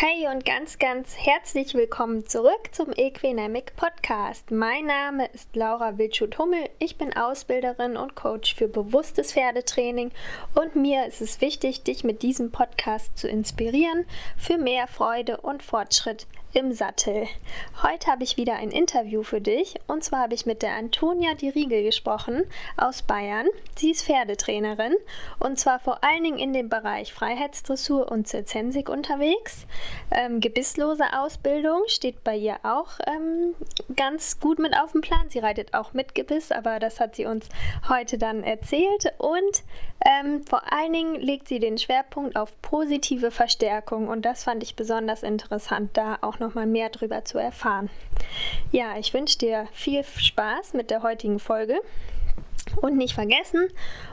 Hey 0.00 0.28
und 0.32 0.44
ganz, 0.44 0.78
ganz 0.78 1.16
herzlich 1.18 1.74
willkommen 1.74 2.24
zurück 2.24 2.68
zum 2.70 2.92
Equinamic 2.94 3.74
Podcast. 3.74 4.52
Mein 4.52 4.86
Name 4.86 5.26
ist 5.32 5.56
Laura 5.56 5.98
Wildschut-Hummel. 5.98 6.70
Ich 6.78 6.98
bin 6.98 7.16
Ausbilderin 7.16 7.96
und 7.96 8.14
Coach 8.14 8.54
für 8.54 8.68
bewusstes 8.68 9.32
Pferdetraining 9.32 10.12
und 10.54 10.76
mir 10.76 11.04
ist 11.06 11.20
es 11.20 11.40
wichtig, 11.40 11.82
dich 11.82 12.04
mit 12.04 12.22
diesem 12.22 12.52
Podcast 12.52 13.18
zu 13.18 13.26
inspirieren 13.26 14.04
für 14.36 14.56
mehr 14.56 14.86
Freude 14.86 15.38
und 15.38 15.64
Fortschritt 15.64 16.28
im 16.54 16.72
Sattel. 16.72 17.26
Heute 17.82 18.10
habe 18.10 18.24
ich 18.24 18.36
wieder 18.36 18.56
ein 18.56 18.70
Interview 18.70 19.22
für 19.22 19.40
dich 19.40 19.74
und 19.86 20.02
zwar 20.02 20.20
habe 20.20 20.34
ich 20.34 20.46
mit 20.46 20.62
der 20.62 20.74
Antonia 20.74 21.34
Di 21.34 21.50
Riegel 21.50 21.82
gesprochen 21.82 22.44
aus 22.76 23.02
Bayern. 23.02 23.46
Sie 23.76 23.90
ist 23.90 24.04
Pferdetrainerin 24.04 24.94
und 25.38 25.58
zwar 25.58 25.78
vor 25.78 26.02
allen 26.02 26.24
Dingen 26.24 26.38
in 26.38 26.52
dem 26.52 26.68
Bereich 26.68 27.12
Freiheitsdressur 27.12 28.10
und 28.10 28.26
Zirzensik 28.26 28.88
unterwegs. 28.88 29.66
Ähm, 30.10 30.40
gebisslose 30.40 31.04
Ausbildung 31.18 31.82
steht 31.86 32.24
bei 32.24 32.36
ihr 32.36 32.56
auch 32.62 32.92
ähm, 33.06 33.54
ganz 33.94 34.40
gut 34.40 34.58
mit 34.58 34.76
auf 34.76 34.92
dem 34.92 35.02
Plan. 35.02 35.28
Sie 35.28 35.40
reitet 35.40 35.74
auch 35.74 35.92
mit 35.92 36.14
Gebiss, 36.14 36.50
aber 36.50 36.78
das 36.78 36.98
hat 36.98 37.14
sie 37.14 37.26
uns 37.26 37.48
heute 37.88 38.16
dann 38.16 38.42
erzählt 38.42 39.12
und 39.18 39.62
ähm, 40.04 40.44
vor 40.46 40.72
allen 40.72 40.92
Dingen 40.92 41.16
legt 41.16 41.48
sie 41.48 41.58
den 41.58 41.76
Schwerpunkt 41.76 42.36
auf 42.36 42.60
positive 42.62 43.30
Verstärkung 43.30 44.08
und 44.08 44.24
das 44.24 44.44
fand 44.44 44.62
ich 44.62 44.76
besonders 44.76 45.22
interessant, 45.22 45.90
da 45.96 46.18
auch 46.22 46.37
noch 46.40 46.54
mal 46.54 46.66
mehr 46.66 46.88
drüber 46.90 47.24
zu 47.24 47.38
erfahren. 47.38 47.90
Ja, 48.70 48.98
ich 48.98 49.14
wünsche 49.14 49.38
dir 49.38 49.68
viel 49.72 50.04
Spaß 50.04 50.74
mit 50.74 50.90
der 50.90 51.02
heutigen 51.02 51.38
Folge. 51.38 51.80
Und 52.80 52.96
nicht 52.96 53.14
vergessen, 53.14 53.68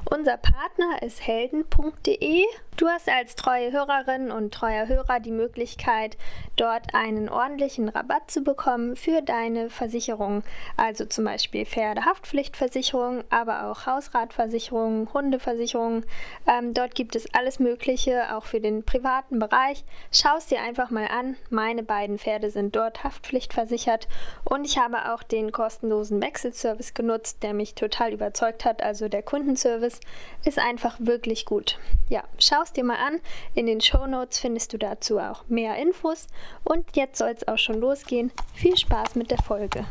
unser 0.10 0.38
Partner 0.38 1.02
ist 1.02 1.26
helden.de 1.26 2.46
Du 2.78 2.90
hast 2.90 3.08
als 3.08 3.36
treue 3.36 3.72
Hörerin 3.72 4.32
und 4.32 4.54
treuer 4.54 4.90
Hörer 4.90 5.22
die 5.22 5.32
Möglichkeit, 5.32 6.18
dort 6.58 6.94
einen 6.94 7.30
ordentlichen 7.30 7.88
Rabatt 7.88 8.30
zu 8.30 8.42
bekommen 8.42 8.98
für 8.98 9.22
deine 9.22 9.70
Versicherung. 9.70 10.44
Also 10.76 11.05
zum 11.05 11.24
Beispiel 11.24 11.66
Pferdehaftpflichtversicherung, 11.66 13.24
aber 13.30 13.68
auch 13.68 13.86
Hausratversicherung, 13.86 15.08
Hundeversicherung. 15.14 16.04
Ähm, 16.48 16.74
dort 16.74 16.96
gibt 16.96 17.16
es 17.16 17.34
alles 17.34 17.60
Mögliche, 17.60 18.36
auch 18.36 18.44
für 18.44 18.60
den 18.60 18.84
privaten 18.84 19.40
Bereich. 19.40 19.86
Schau 20.12 20.36
es 20.38 20.48
dir 20.48 20.62
einfach 20.62 20.90
mal 20.90 21.08
an. 21.08 21.38
Meine 21.49 21.82
beiden 21.82 22.20
Pferde 22.20 22.52
sind 22.52 22.76
dort 22.76 23.05
haftpflichtversichert 23.05 24.10
und 24.44 24.66
ich 24.66 24.77
habe 24.77 25.14
auch 25.14 25.24
den 25.24 25.54
kostenlosen 25.54 26.21
Wechselservice 26.21 26.94
genutzt, 26.94 27.42
der 27.42 27.54
mich 27.54 27.74
total 27.74 28.12
überzeugt 28.16 28.66
hat. 28.66 28.82
Also 28.82 29.08
der 29.08 29.21
Kundenservice 29.21 29.99
ist 30.44 30.60
einfach 30.60 30.98
wirklich 30.99 31.46
gut. 31.46 31.77
Ja, 32.10 32.24
schau 32.40 32.62
es 32.63 32.74
dir 32.74 32.84
mal 32.84 32.98
an. 32.98 33.20
In 33.54 33.68
den 33.68 33.82
Show 33.82 34.08
Notes 34.08 34.40
findest 34.40 34.74
du 34.74 34.77
dazu 34.77 35.20
auch 35.20 35.44
mehr 35.48 35.76
Infos. 35.77 36.27
Und 36.63 36.96
jetzt 36.96 37.18
soll 37.18 37.30
es 37.30 37.48
auch 37.48 37.58
schon 37.58 37.80
losgehen. 37.80 38.32
Viel 38.54 38.77
Spaß 38.77 39.16
mit 39.16 39.32
der 39.32 39.41
Folge. 39.43 39.86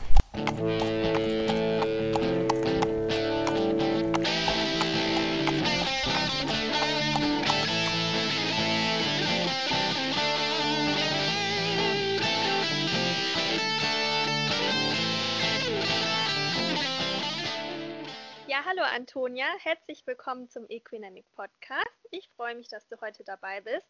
Hallo 18.74 18.86
Antonia, 18.92 19.46
herzlich 19.62 20.04
willkommen 20.06 20.48
zum 20.48 20.64
Equinamic 20.68 21.26
Podcast. 21.36 22.08
Ich 22.10 22.28
freue 22.34 22.54
mich, 22.54 22.68
dass 22.68 22.88
du 22.88 23.00
heute 23.00 23.22
dabei 23.22 23.60
bist. 23.60 23.86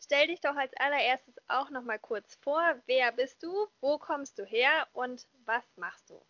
Stell 0.00 0.28
dich 0.28 0.40
doch 0.40 0.54
als 0.54 0.72
allererstes 0.78 1.34
auch 1.48 1.70
noch 1.70 1.82
mal 1.82 1.98
kurz 1.98 2.36
vor. 2.42 2.62
Wer 2.86 3.10
bist 3.12 3.42
du? 3.42 3.66
Wo 3.80 3.98
kommst 3.98 4.38
du 4.38 4.44
her 4.44 4.70
und 4.92 5.26
was 5.44 5.64
machst 5.76 6.10
du? 6.10 6.20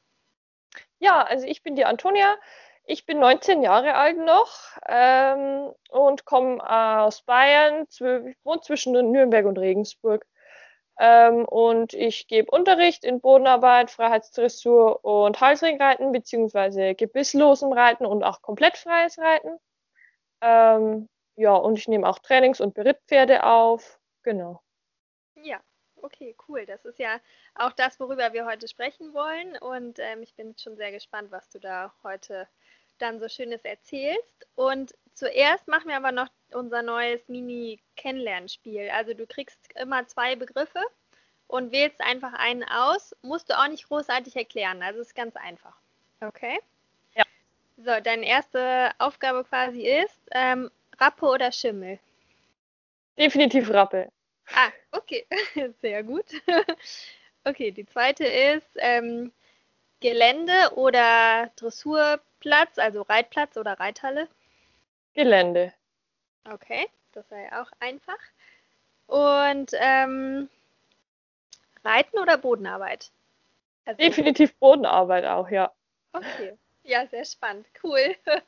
Ja, 0.99 1.23
also 1.23 1.47
ich 1.47 1.63
bin 1.63 1.77
die 1.77 1.85
Antonia. 1.85 2.37
Ich 2.85 3.05
bin 3.05 3.19
19 3.19 3.63
Jahre 3.63 3.95
alt 3.95 4.17
noch 4.17 4.79
ähm, 4.87 5.75
und 5.91 6.25
komme 6.25 6.63
aus 6.67 7.23
Bayern. 7.23 7.87
Wohne 8.43 8.61
zwischen 8.63 8.93
Nürnberg 8.93 9.45
und 9.45 9.59
Regensburg. 9.59 10.25
Ähm, 10.99 11.45
und 11.45 11.95
ich 11.95 12.27
gebe 12.27 12.51
Unterricht 12.51 13.05
in 13.05 13.21
Bodenarbeit, 13.21 13.91
Freiheitsdressur 13.91 15.05
und 15.05 15.41
Halsringreiten 15.41 16.11
beziehungsweise 16.11 16.95
gebisslosem 16.95 17.73
Reiten 17.73 18.05
und 18.05 18.25
auch 18.25 18.43
komplett 18.43 18.77
freies 18.77 19.19
Reiten. 19.19 19.59
Ähm, 20.41 21.09
ja, 21.37 21.55
und 21.55 21.79
ich 21.79 21.87
nehme 21.87 22.09
auch 22.09 22.19
Trainings- 22.19 22.61
und 22.61 22.75
Berittpferde 22.75 23.45
auf. 23.45 24.01
Genau. 24.25 24.61
Ja, 25.37 25.61
okay, 26.03 26.37
cool. 26.49 26.67
Das 26.67 26.85
ist 26.85 26.99
ja 26.99 27.21
auch 27.55 27.73
das, 27.73 28.01
worüber 28.01 28.33
wir 28.33 28.45
heute 28.45 28.67
sprechen 28.67 29.15
wollen. 29.15 29.57
Und 29.57 30.01
ähm, 30.01 30.23
ich 30.23 30.35
bin 30.35 30.57
schon 30.59 30.77
sehr 30.77 30.91
gespannt, 30.91 31.31
was 31.31 31.49
du 31.49 31.61
da 31.61 31.95
heute 32.03 32.49
dann 32.99 33.21
so 33.21 33.29
Schönes 33.29 33.65
erzählst. 33.65 34.49
Und 34.57 34.95
zuerst 35.19 35.67
machen 35.67 35.89
wir 35.89 35.97
aber 35.97 36.13
noch 36.13 36.29
unser 36.53 36.83
neues 36.83 37.29
Mini-Kennenlernspiel. 37.29 38.89
Also 38.91 39.15
du 39.15 39.27
kriegst 39.27 39.59
immer 39.75 40.07
zwei 40.07 40.37
Begriffe 40.37 40.81
und 41.49 41.73
wählst 41.73 42.01
einfach 42.01 42.33
einen 42.35 42.65
aus. 42.65 43.15
Musst 43.23 43.51
du 43.51 43.59
auch 43.59 43.69
nicht 43.69 43.89
großartig 43.89 44.37
erklären. 44.37 44.83
Also 44.83 45.01
ist 45.01 45.15
ganz 45.15 45.35
einfach. 45.37 45.77
Okay? 46.21 46.59
Ja. 47.15 47.25
So, 47.77 48.01
deine 48.01 48.27
erste 48.27 48.93
Aufgabe 48.99 49.45
quasi 49.45 49.83
ist 49.83 50.21
ähm, 50.31 50.71
Rappe 50.99 51.27
oder 51.27 51.51
Schimmel? 51.51 51.99
Definitiv 53.19 53.71
Rappe. 53.71 54.11
Ah, 54.55 54.71
okay. 54.93 55.27
Sehr 55.81 56.05
gut. 56.05 56.27
okay, 57.45 57.73
die 57.73 57.87
zweite 57.87 58.25
ist 58.25 58.71
ähm, 58.77 59.33
Gelände 60.01 60.75
oder 60.77 61.51
Dressurplatz, 61.57 62.79
also 62.79 63.03
Reitplatz 63.03 63.57
oder 63.57 63.73
Reithalle? 63.81 64.29
Gelände. 65.19 65.73
Okay, 66.45 66.87
das 67.11 67.29
war 67.33 67.41
ja 67.41 67.63
auch 67.63 67.73
einfach. 67.81 68.19
Und 69.09 69.73
ähm, 69.75 70.49
Reiten 71.85 72.21
oder 72.21 72.39
Bodenarbeit? 72.39 73.11
Also, 73.85 73.99
Definitiv 73.99 74.55
Bodenarbeit 74.61 75.25
auch, 75.25 75.51
ja. 75.51 75.73
Okay, 76.13 76.57
ja, 76.85 77.05
sehr 77.09 77.25
spannend, 77.25 77.67
cool. 77.83 78.15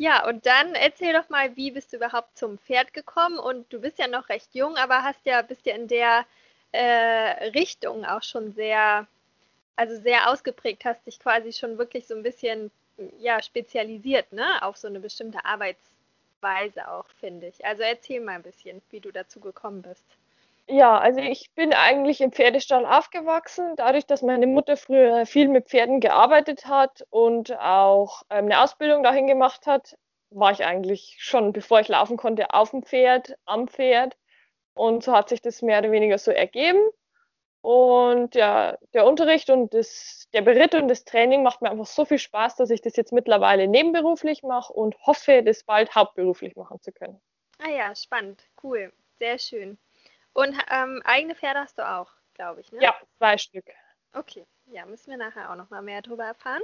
Ja, 0.00 0.28
und 0.28 0.46
dann 0.46 0.76
erzähl 0.76 1.12
doch 1.12 1.28
mal, 1.28 1.56
wie 1.56 1.72
bist 1.72 1.92
du 1.92 1.96
überhaupt 1.96 2.38
zum 2.38 2.56
Pferd 2.56 2.94
gekommen? 2.94 3.40
Und 3.40 3.72
du 3.72 3.80
bist 3.80 3.98
ja 3.98 4.06
noch 4.06 4.28
recht 4.28 4.54
jung, 4.54 4.76
aber 4.76 5.02
hast 5.02 5.26
ja, 5.26 5.42
bist 5.42 5.66
ja 5.66 5.74
in 5.74 5.88
der 5.88 6.24
äh, 6.70 7.48
Richtung 7.48 8.04
auch 8.04 8.22
schon 8.22 8.52
sehr, 8.52 9.08
also 9.74 10.00
sehr 10.00 10.30
ausgeprägt, 10.30 10.84
hast 10.84 11.04
dich 11.04 11.18
quasi 11.18 11.52
schon 11.52 11.78
wirklich 11.78 12.06
so 12.06 12.14
ein 12.14 12.22
bisschen 12.22 12.70
ja, 13.18 13.42
spezialisiert, 13.42 14.32
ne, 14.32 14.62
auf 14.62 14.76
so 14.76 14.88
eine 14.88 15.00
bestimmte 15.00 15.44
Arbeitsweise 16.40 16.90
auch, 16.90 17.06
finde 17.20 17.48
ich. 17.48 17.64
Also 17.64 17.82
erzähl 17.82 18.20
mal 18.20 18.32
ein 18.32 18.42
bisschen, 18.42 18.82
wie 18.90 19.00
du 19.00 19.10
dazu 19.10 19.40
gekommen 19.40 19.82
bist. 19.82 20.04
Ja, 20.70 20.98
also 20.98 21.20
ich 21.20 21.50
bin 21.54 21.72
eigentlich 21.72 22.20
im 22.20 22.30
Pferdestall 22.30 22.84
aufgewachsen, 22.84 23.74
dadurch, 23.76 24.04
dass 24.04 24.20
meine 24.20 24.46
Mutter 24.46 24.76
früher 24.76 25.24
viel 25.24 25.48
mit 25.48 25.68
Pferden 25.68 26.00
gearbeitet 26.00 26.66
hat 26.66 27.06
und 27.08 27.58
auch 27.58 28.22
ähm, 28.28 28.46
eine 28.46 28.60
Ausbildung 28.60 29.02
dahin 29.02 29.26
gemacht 29.26 29.66
hat, 29.66 29.96
war 30.30 30.52
ich 30.52 30.66
eigentlich 30.66 31.16
schon, 31.20 31.54
bevor 31.54 31.80
ich 31.80 31.88
laufen 31.88 32.18
konnte, 32.18 32.52
auf 32.52 32.70
dem 32.70 32.82
Pferd, 32.82 33.34
am 33.46 33.66
Pferd. 33.66 34.18
Und 34.74 35.02
so 35.02 35.12
hat 35.12 35.30
sich 35.30 35.40
das 35.40 35.62
mehr 35.62 35.78
oder 35.78 35.90
weniger 35.90 36.18
so 36.18 36.30
ergeben. 36.30 36.80
Und 37.60 38.34
ja, 38.34 38.78
der 38.94 39.06
Unterricht 39.06 39.50
und 39.50 39.74
das, 39.74 40.28
der 40.32 40.42
Beritt 40.42 40.74
und 40.74 40.88
das 40.88 41.04
Training 41.04 41.42
macht 41.42 41.60
mir 41.60 41.70
einfach 41.70 41.86
so 41.86 42.04
viel 42.04 42.18
Spaß, 42.18 42.56
dass 42.56 42.70
ich 42.70 42.80
das 42.80 42.96
jetzt 42.96 43.12
mittlerweile 43.12 43.66
nebenberuflich 43.66 44.42
mache 44.42 44.72
und 44.72 44.96
hoffe, 45.06 45.42
das 45.42 45.64
bald 45.64 45.94
hauptberuflich 45.94 46.54
machen 46.56 46.80
zu 46.80 46.92
können. 46.92 47.20
Ah 47.58 47.70
ja, 47.70 47.94
spannend, 47.94 48.44
cool, 48.62 48.92
sehr 49.18 49.38
schön. 49.38 49.78
Und 50.32 50.56
ähm, 50.70 51.02
eigene 51.04 51.34
Pferde 51.34 51.60
hast 51.60 51.78
du 51.78 51.88
auch, 51.88 52.12
glaube 52.34 52.60
ich, 52.60 52.70
ne? 52.70 52.80
Ja, 52.80 52.94
zwei 53.18 53.36
Stück. 53.36 53.66
Okay, 54.12 54.46
ja, 54.66 54.86
müssen 54.86 55.10
wir 55.10 55.18
nachher 55.18 55.50
auch 55.50 55.56
noch 55.56 55.70
mal 55.70 55.82
mehr 55.82 56.00
darüber 56.00 56.24
erfahren. 56.24 56.62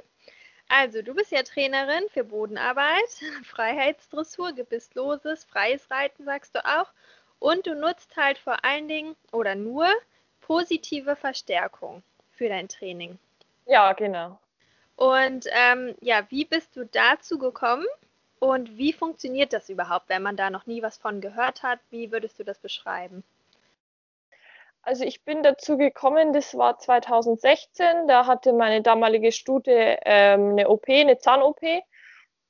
Also, 0.69 1.03
du 1.03 1.15
bist 1.15 1.31
ja 1.31 1.43
Trainerin 1.43 2.05
für 2.11 2.25
Bodenarbeit, 2.25 3.21
Freiheitsdressur, 3.45 4.53
gebissloses, 4.53 5.45
freies 5.45 5.91
Reiten, 5.91 6.25
sagst 6.25 6.55
du 6.55 6.65
auch. 6.65 6.93
Und 7.41 7.67
du 7.67 7.75
nutzt 7.75 8.17
halt 8.17 8.39
vor 8.39 8.65
allen 8.65 8.89
Dingen 8.89 9.17
oder 9.33 9.55
nur 9.55 9.89
positive 10.47 11.17
Verstärkung 11.17 12.03
für 12.33 12.49
dein 12.49 12.69
Training. 12.69 13.19
Ja, 13.67 13.93
genau. 13.95 14.39
Und 14.97 15.47
ähm, 15.51 15.95
ja, 16.01 16.23
wie 16.29 16.45
bist 16.45 16.77
du 16.77 16.85
dazu 16.87 17.39
gekommen 17.39 17.87
und 18.39 18.77
wie 18.77 18.93
funktioniert 18.93 19.53
das 19.53 19.69
überhaupt, 19.69 20.09
wenn 20.09 20.23
man 20.23 20.37
da 20.37 20.51
noch 20.51 20.67
nie 20.67 20.83
was 20.83 20.99
von 20.99 21.21
gehört 21.21 21.63
hat? 21.63 21.81
Wie 21.91 22.13
würdest 22.13 22.39
du 22.39 22.45
das 22.45 22.59
beschreiben? 22.59 23.25
Also 24.83 25.05
ich 25.05 25.25
bin 25.25 25.43
dazu 25.43 25.79
gekommen, 25.79 26.35
das 26.35 26.57
war 26.59 26.79
2016, 26.79 28.07
da 28.07 28.27
hatte 28.27 28.53
meine 28.53 28.83
damalige 28.83 29.33
Stute 29.33 29.99
ähm, 30.05 30.51
eine 30.51 30.69
OP, 30.69 30.85
eine 30.89 31.17
Zahn-OP 31.17 31.63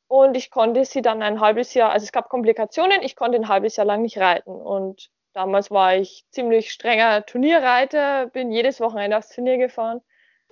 und 0.09 0.37
ich 0.37 0.51
konnte 0.51 0.85
sie 0.85 1.01
dann 1.01 1.23
ein 1.23 1.39
halbes 1.41 1.75
Jahr, 1.75 1.93
also 1.93 2.03
es 2.03 2.11
gab 2.11 2.29
Komplikationen, 2.29 3.03
ich 3.03 3.15
konnte 3.15 3.39
ein 3.39 3.49
halbes 3.49 3.77
Jahr 3.77 3.87
lang 3.87 4.03
nicht 4.03 4.19
reiten 4.19 4.51
und 4.51 5.11
damals 5.35 5.71
war 5.71 5.97
ich 5.97 6.25
ziemlich 6.31 6.73
strenger 6.73 7.27
Turnierreiter, 7.27 8.29
bin 8.29 8.51
jedes 8.51 8.81
Wochenende 8.81 9.19
aufs 9.19 9.31
Turnier 9.31 9.59
gefahren. 9.59 10.01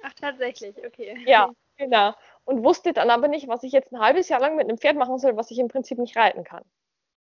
Ach, 0.02 0.12
tatsächlich, 0.14 0.76
okay. 0.84 1.16
Ja, 1.26 1.50
genau. 1.76 2.12
Und 2.44 2.64
wusste 2.64 2.92
dann 2.92 3.10
aber 3.10 3.28
nicht, 3.28 3.48
was 3.48 3.62
ich 3.62 3.72
jetzt 3.72 3.92
ein 3.92 4.00
halbes 4.00 4.28
Jahr 4.28 4.40
lang 4.40 4.56
mit 4.56 4.68
einem 4.68 4.78
Pferd 4.78 4.96
machen 4.96 5.18
soll, 5.18 5.36
was 5.36 5.50
ich 5.50 5.58
im 5.58 5.68
Prinzip 5.68 5.98
nicht 5.98 6.16
reiten 6.16 6.44
kann. 6.44 6.64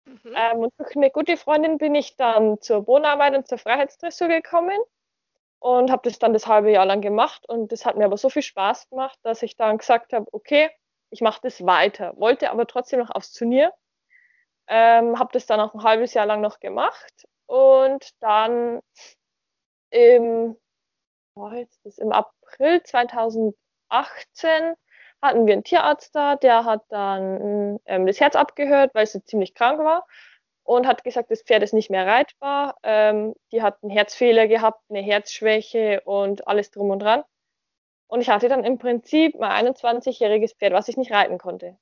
Mhm. 0.06 0.34
Ähm, 0.36 0.58
und 0.60 0.74
durch 0.78 0.96
eine 0.96 1.10
gute 1.10 1.36
Freundin 1.38 1.80
bin 1.80 1.96
ich 1.96 2.16
dann 2.16 2.62
zur 2.62 2.84
Bodenarbeit 2.84 3.36
und 3.36 3.48
zur 3.48 3.58
Freiheitsdressur 3.58 4.28
gekommen 4.28 4.78
und 5.60 5.92
habe 5.92 6.04
das 6.08 6.20
dann 6.20 6.34
das 6.34 6.46
halbe 6.46 6.72
Jahr 6.72 6.86
lang 6.86 7.02
gemacht. 7.02 7.50
Und 7.50 7.72
das 7.72 7.86
hat 7.86 7.98
mir 7.98 8.06
aber 8.06 8.18
so 8.18 8.30
viel 8.30 8.44
Spaß 8.44 8.90
gemacht, 8.90 9.18
dass 9.24 9.42
ich 9.42 9.56
dann 9.56 9.80
gesagt 9.80 10.14
habe, 10.14 10.28
okay, 10.32 10.70
ich 11.10 11.22
mache 11.22 11.40
das 11.42 11.66
weiter. 11.66 12.14
Wollte 12.18 12.52
aber 12.52 12.68
trotzdem 12.68 13.00
noch 13.00 13.10
aufs 13.10 13.34
Turnier. 13.34 13.74
Ähm, 14.68 15.18
habe 15.18 15.30
das 15.34 15.46
dann 15.46 15.60
auch 15.60 15.74
ein 15.74 15.84
halbes 15.84 16.14
Jahr 16.14 16.26
lang 16.26 16.42
noch 16.42 16.60
gemacht 16.60 17.26
und 17.48 18.12
dann 18.22 18.82
im, 19.90 20.56
oh, 21.36 21.50
jetzt 21.50 21.84
ist 21.86 22.00
im 22.00 22.12
April 22.12 22.84
2018 22.84 23.56
hatten 25.22 25.48
wir 25.48 25.54
einen 25.54 25.64
Tierarzt 25.64 26.16
da, 26.16 26.36
der 26.36 26.66
hat 26.66 26.84
dann 26.90 27.80
ähm, 27.86 28.06
das 28.06 28.20
Herz 28.20 28.36
abgehört, 28.36 28.94
weil 28.94 29.08
sie 29.08 29.24
ziemlich 29.24 29.56
krank 29.56 29.80
war 29.80 30.06
und 30.64 30.86
hat 30.86 31.04
gesagt, 31.04 31.32
das 31.32 31.44
Pferd 31.44 31.64
ist 31.64 31.74
nicht 31.74 31.90
mehr 31.90 32.06
reitbar. 32.06 32.76
Ähm, 32.84 33.34
die 33.52 33.62
hat 33.62 33.82
einen 33.82 33.92
Herzfehler 33.92 34.48
gehabt, 34.48 34.82
eine 34.90 35.02
Herzschwäche 35.02 36.02
und 36.06 36.48
alles 36.48 36.72
drum 36.72 36.90
und 36.90 37.00
dran. 37.00 37.24
Und 38.08 38.22
ich 38.22 38.30
hatte 38.30 38.50
dann 38.50 38.64
im 38.64 38.78
Prinzip 38.78 39.36
mein 39.40 39.68
21-jähriges 39.68 40.56
Pferd, 40.56 40.74
was 40.74 40.88
ich 40.88 40.98
nicht 40.98 41.12
reiten 41.12 41.38
konnte. 41.38 41.78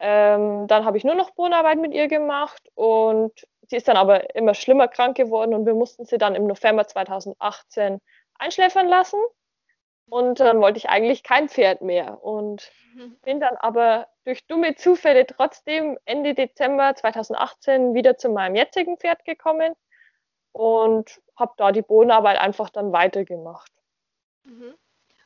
Ähm, 0.00 0.66
dann 0.66 0.84
habe 0.86 0.96
ich 0.96 1.04
nur 1.04 1.14
noch 1.14 1.30
Bodenarbeit 1.32 1.78
mit 1.78 1.92
ihr 1.92 2.08
gemacht 2.08 2.62
und 2.74 3.32
sie 3.68 3.76
ist 3.76 3.86
dann 3.86 3.98
aber 3.98 4.34
immer 4.34 4.54
schlimmer 4.54 4.88
krank 4.88 5.16
geworden 5.16 5.54
und 5.54 5.66
wir 5.66 5.74
mussten 5.74 6.06
sie 6.06 6.16
dann 6.16 6.34
im 6.34 6.46
November 6.46 6.86
2018 6.86 8.00
einschläfern 8.38 8.88
lassen. 8.88 9.20
Und 10.08 10.40
dann 10.40 10.60
wollte 10.60 10.78
ich 10.78 10.88
eigentlich 10.88 11.22
kein 11.22 11.48
Pferd 11.48 11.82
mehr 11.82 12.24
und 12.24 12.72
mhm. 12.94 13.16
bin 13.22 13.38
dann 13.38 13.56
aber 13.56 14.08
durch 14.24 14.44
dumme 14.46 14.74
Zufälle 14.74 15.24
trotzdem 15.24 15.98
Ende 16.04 16.34
Dezember 16.34 16.96
2018 16.96 17.94
wieder 17.94 18.16
zu 18.16 18.28
meinem 18.28 18.56
jetzigen 18.56 18.96
Pferd 18.96 19.24
gekommen 19.24 19.74
und 20.50 21.20
habe 21.36 21.52
da 21.58 21.70
die 21.70 21.82
Bodenarbeit 21.82 22.38
einfach 22.38 22.70
dann 22.70 22.92
weitergemacht. 22.92 23.70
Mhm. 24.42 24.74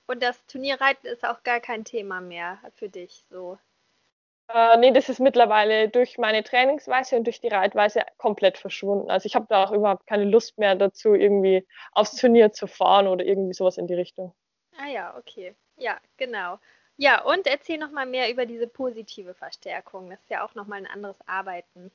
Und 0.06 0.22
das 0.22 0.44
Turnierreiten 0.46 1.08
ist 1.08 1.24
auch 1.24 1.42
gar 1.44 1.60
kein 1.60 1.84
Thema 1.84 2.20
mehr 2.20 2.58
für 2.74 2.90
dich 2.90 3.24
so. 3.30 3.58
Äh, 4.48 4.76
nee, 4.76 4.90
das 4.92 5.08
ist 5.08 5.20
mittlerweile 5.20 5.88
durch 5.88 6.18
meine 6.18 6.42
Trainingsweise 6.42 7.16
und 7.16 7.24
durch 7.24 7.40
die 7.40 7.48
Reitweise 7.48 8.02
komplett 8.18 8.58
verschwunden. 8.58 9.10
Also 9.10 9.26
ich 9.26 9.34
habe 9.34 9.46
da 9.48 9.64
auch 9.64 9.72
überhaupt 9.72 10.06
keine 10.06 10.24
Lust 10.24 10.58
mehr 10.58 10.74
dazu, 10.74 11.14
irgendwie 11.14 11.66
aufs 11.92 12.16
Turnier 12.16 12.52
zu 12.52 12.66
fahren 12.66 13.06
oder 13.06 13.24
irgendwie 13.24 13.54
sowas 13.54 13.78
in 13.78 13.86
die 13.86 13.94
Richtung. 13.94 14.34
Ah 14.78 14.88
ja, 14.88 15.16
okay. 15.16 15.54
Ja, 15.76 15.98
genau. 16.16 16.58
Ja, 16.96 17.22
und 17.22 17.46
erzähl 17.46 17.78
noch 17.78 17.90
mal 17.90 18.06
mehr 18.06 18.30
über 18.30 18.46
diese 18.46 18.68
positive 18.68 19.34
Verstärkung. 19.34 20.10
Das 20.10 20.20
ist 20.20 20.30
ja 20.30 20.44
auch 20.44 20.54
noch 20.54 20.66
mal 20.66 20.76
ein 20.76 20.86
anderes 20.86 21.16
Arbeiten. 21.26 21.90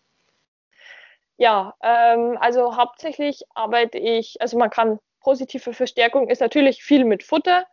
Ja, 1.38 1.74
ähm, 1.82 2.38
also 2.42 2.76
hauptsächlich 2.76 3.44
arbeite 3.54 3.98
ich, 3.98 4.42
also 4.42 4.58
man 4.58 4.70
kann 4.70 5.00
positive 5.22 5.74
Verstärkung 5.74 6.30
ist 6.30 6.42
natürlich 6.42 6.84
viel 6.84 7.06
mit 7.06 7.24
Futter. 7.24 7.66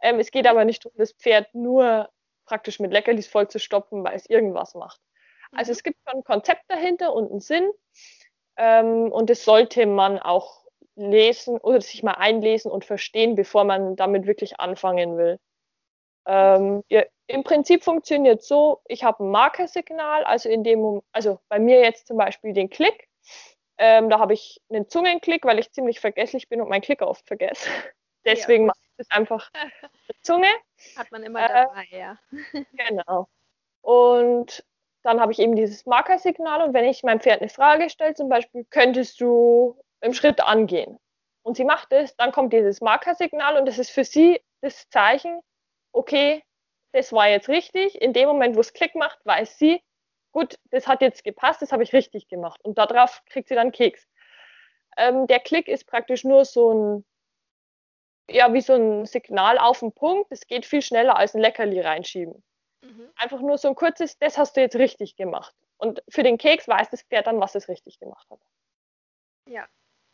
Ähm, 0.00 0.18
es 0.18 0.30
geht 0.32 0.46
aber 0.46 0.64
nicht 0.64 0.84
darum, 0.84 0.96
das 0.98 1.12
Pferd 1.12 1.54
nur 1.54 2.08
praktisch 2.52 2.80
mit 2.80 2.92
Leckerlis 2.92 3.28
voll 3.28 3.48
zu 3.48 3.58
stoppen, 3.58 4.04
weil 4.04 4.14
es 4.14 4.28
irgendwas 4.28 4.74
macht. 4.74 5.00
Also 5.52 5.70
mhm. 5.70 5.72
es 5.72 5.82
gibt 5.82 5.96
schon 6.06 6.18
ein 6.18 6.24
Konzept 6.24 6.64
dahinter 6.68 7.14
und 7.14 7.30
einen 7.30 7.40
Sinn. 7.40 7.70
Ähm, 8.58 9.10
und 9.10 9.30
das 9.30 9.46
sollte 9.46 9.86
man 9.86 10.18
auch 10.18 10.66
lesen 10.94 11.56
oder 11.56 11.80
sich 11.80 12.02
mal 12.02 12.12
einlesen 12.12 12.70
und 12.70 12.84
verstehen, 12.84 13.36
bevor 13.36 13.64
man 13.64 13.96
damit 13.96 14.26
wirklich 14.26 14.60
anfangen 14.60 15.16
will. 15.16 15.38
Ähm, 16.26 16.84
ja, 16.90 17.04
Im 17.26 17.42
Prinzip 17.42 17.84
funktioniert 17.84 18.42
so, 18.42 18.82
ich 18.86 19.02
habe 19.02 19.24
ein 19.24 19.30
Markersignal, 19.30 20.22
also 20.24 20.50
in 20.50 20.62
dem, 20.62 21.00
also 21.10 21.40
bei 21.48 21.58
mir 21.58 21.80
jetzt 21.80 22.06
zum 22.06 22.18
Beispiel 22.18 22.52
den 22.52 22.68
Klick. 22.68 23.08
Ähm, 23.78 24.10
da 24.10 24.18
habe 24.18 24.34
ich 24.34 24.60
einen 24.68 24.90
Zungenklick, 24.90 25.46
weil 25.46 25.58
ich 25.58 25.72
ziemlich 25.72 26.00
vergesslich 26.00 26.50
bin 26.50 26.60
und 26.60 26.68
meinen 26.68 26.82
Klick 26.82 27.00
oft 27.00 27.26
vergesse. 27.26 27.66
Deswegen 28.26 28.64
ja. 28.64 28.66
mache 28.66 28.81
das 29.02 29.16
einfach 29.16 29.50
Zunge. 30.22 30.48
Hat 30.96 31.10
man 31.10 31.22
immer 31.22 31.44
äh, 31.44 31.48
dabei, 31.48 31.86
ja. 31.90 32.18
genau. 32.72 33.28
Und 33.80 34.64
dann 35.02 35.20
habe 35.20 35.32
ich 35.32 35.40
eben 35.40 35.56
dieses 35.56 35.84
Markersignal 35.86 36.62
und 36.62 36.74
wenn 36.74 36.84
ich 36.84 37.02
meinem 37.02 37.20
Pferd 37.20 37.40
eine 37.40 37.50
Frage 37.50 37.90
stelle, 37.90 38.14
zum 38.14 38.28
Beispiel, 38.28 38.64
könntest 38.70 39.20
du 39.20 39.80
im 40.00 40.14
Schritt 40.14 40.40
angehen. 40.40 40.98
Und 41.42 41.56
sie 41.56 41.64
macht 41.64 41.92
es, 41.92 42.16
dann 42.16 42.30
kommt 42.30 42.52
dieses 42.52 42.80
Markersignal 42.80 43.56
und 43.58 43.66
das 43.66 43.78
ist 43.78 43.90
für 43.90 44.04
sie 44.04 44.40
das 44.60 44.88
Zeichen, 44.90 45.40
okay, 45.92 46.44
das 46.92 47.12
war 47.12 47.28
jetzt 47.28 47.48
richtig. 47.48 48.00
In 48.00 48.12
dem 48.12 48.28
Moment, 48.28 48.54
wo 48.54 48.60
es 48.60 48.72
Klick 48.72 48.94
macht, 48.94 49.18
weiß 49.24 49.58
sie, 49.58 49.82
gut, 50.30 50.58
das 50.70 50.86
hat 50.86 51.02
jetzt 51.02 51.24
gepasst, 51.24 51.60
das 51.62 51.72
habe 51.72 51.82
ich 51.82 51.92
richtig 51.92 52.28
gemacht. 52.28 52.60
Und 52.62 52.78
darauf 52.78 53.22
kriegt 53.26 53.48
sie 53.48 53.56
dann 53.56 53.72
Keks. 53.72 54.06
Ähm, 54.96 55.26
der 55.26 55.40
Klick 55.40 55.68
ist 55.68 55.86
praktisch 55.86 56.22
nur 56.22 56.44
so 56.44 56.72
ein, 56.72 57.04
ja, 58.32 58.52
wie 58.52 58.60
so 58.60 58.74
ein 58.74 59.06
Signal 59.06 59.58
auf 59.58 59.80
den 59.80 59.92
Punkt. 59.92 60.30
Es 60.30 60.46
geht 60.46 60.66
viel 60.66 60.82
schneller 60.82 61.16
als 61.16 61.34
ein 61.34 61.40
Leckerli 61.40 61.80
reinschieben. 61.80 62.42
Mhm. 62.82 63.10
Einfach 63.16 63.40
nur 63.40 63.58
so 63.58 63.68
ein 63.68 63.74
kurzes, 63.74 64.18
das 64.18 64.38
hast 64.38 64.56
du 64.56 64.60
jetzt 64.60 64.76
richtig 64.76 65.16
gemacht. 65.16 65.54
Und 65.76 66.02
für 66.08 66.22
den 66.22 66.38
Keks 66.38 66.68
weiß 66.68 66.90
das 66.90 67.02
Pferd 67.02 67.26
dann, 67.26 67.40
was 67.40 67.54
es 67.54 67.68
richtig 67.68 67.98
gemacht 67.98 68.26
hat. 68.30 68.40
Ja, 69.48 69.68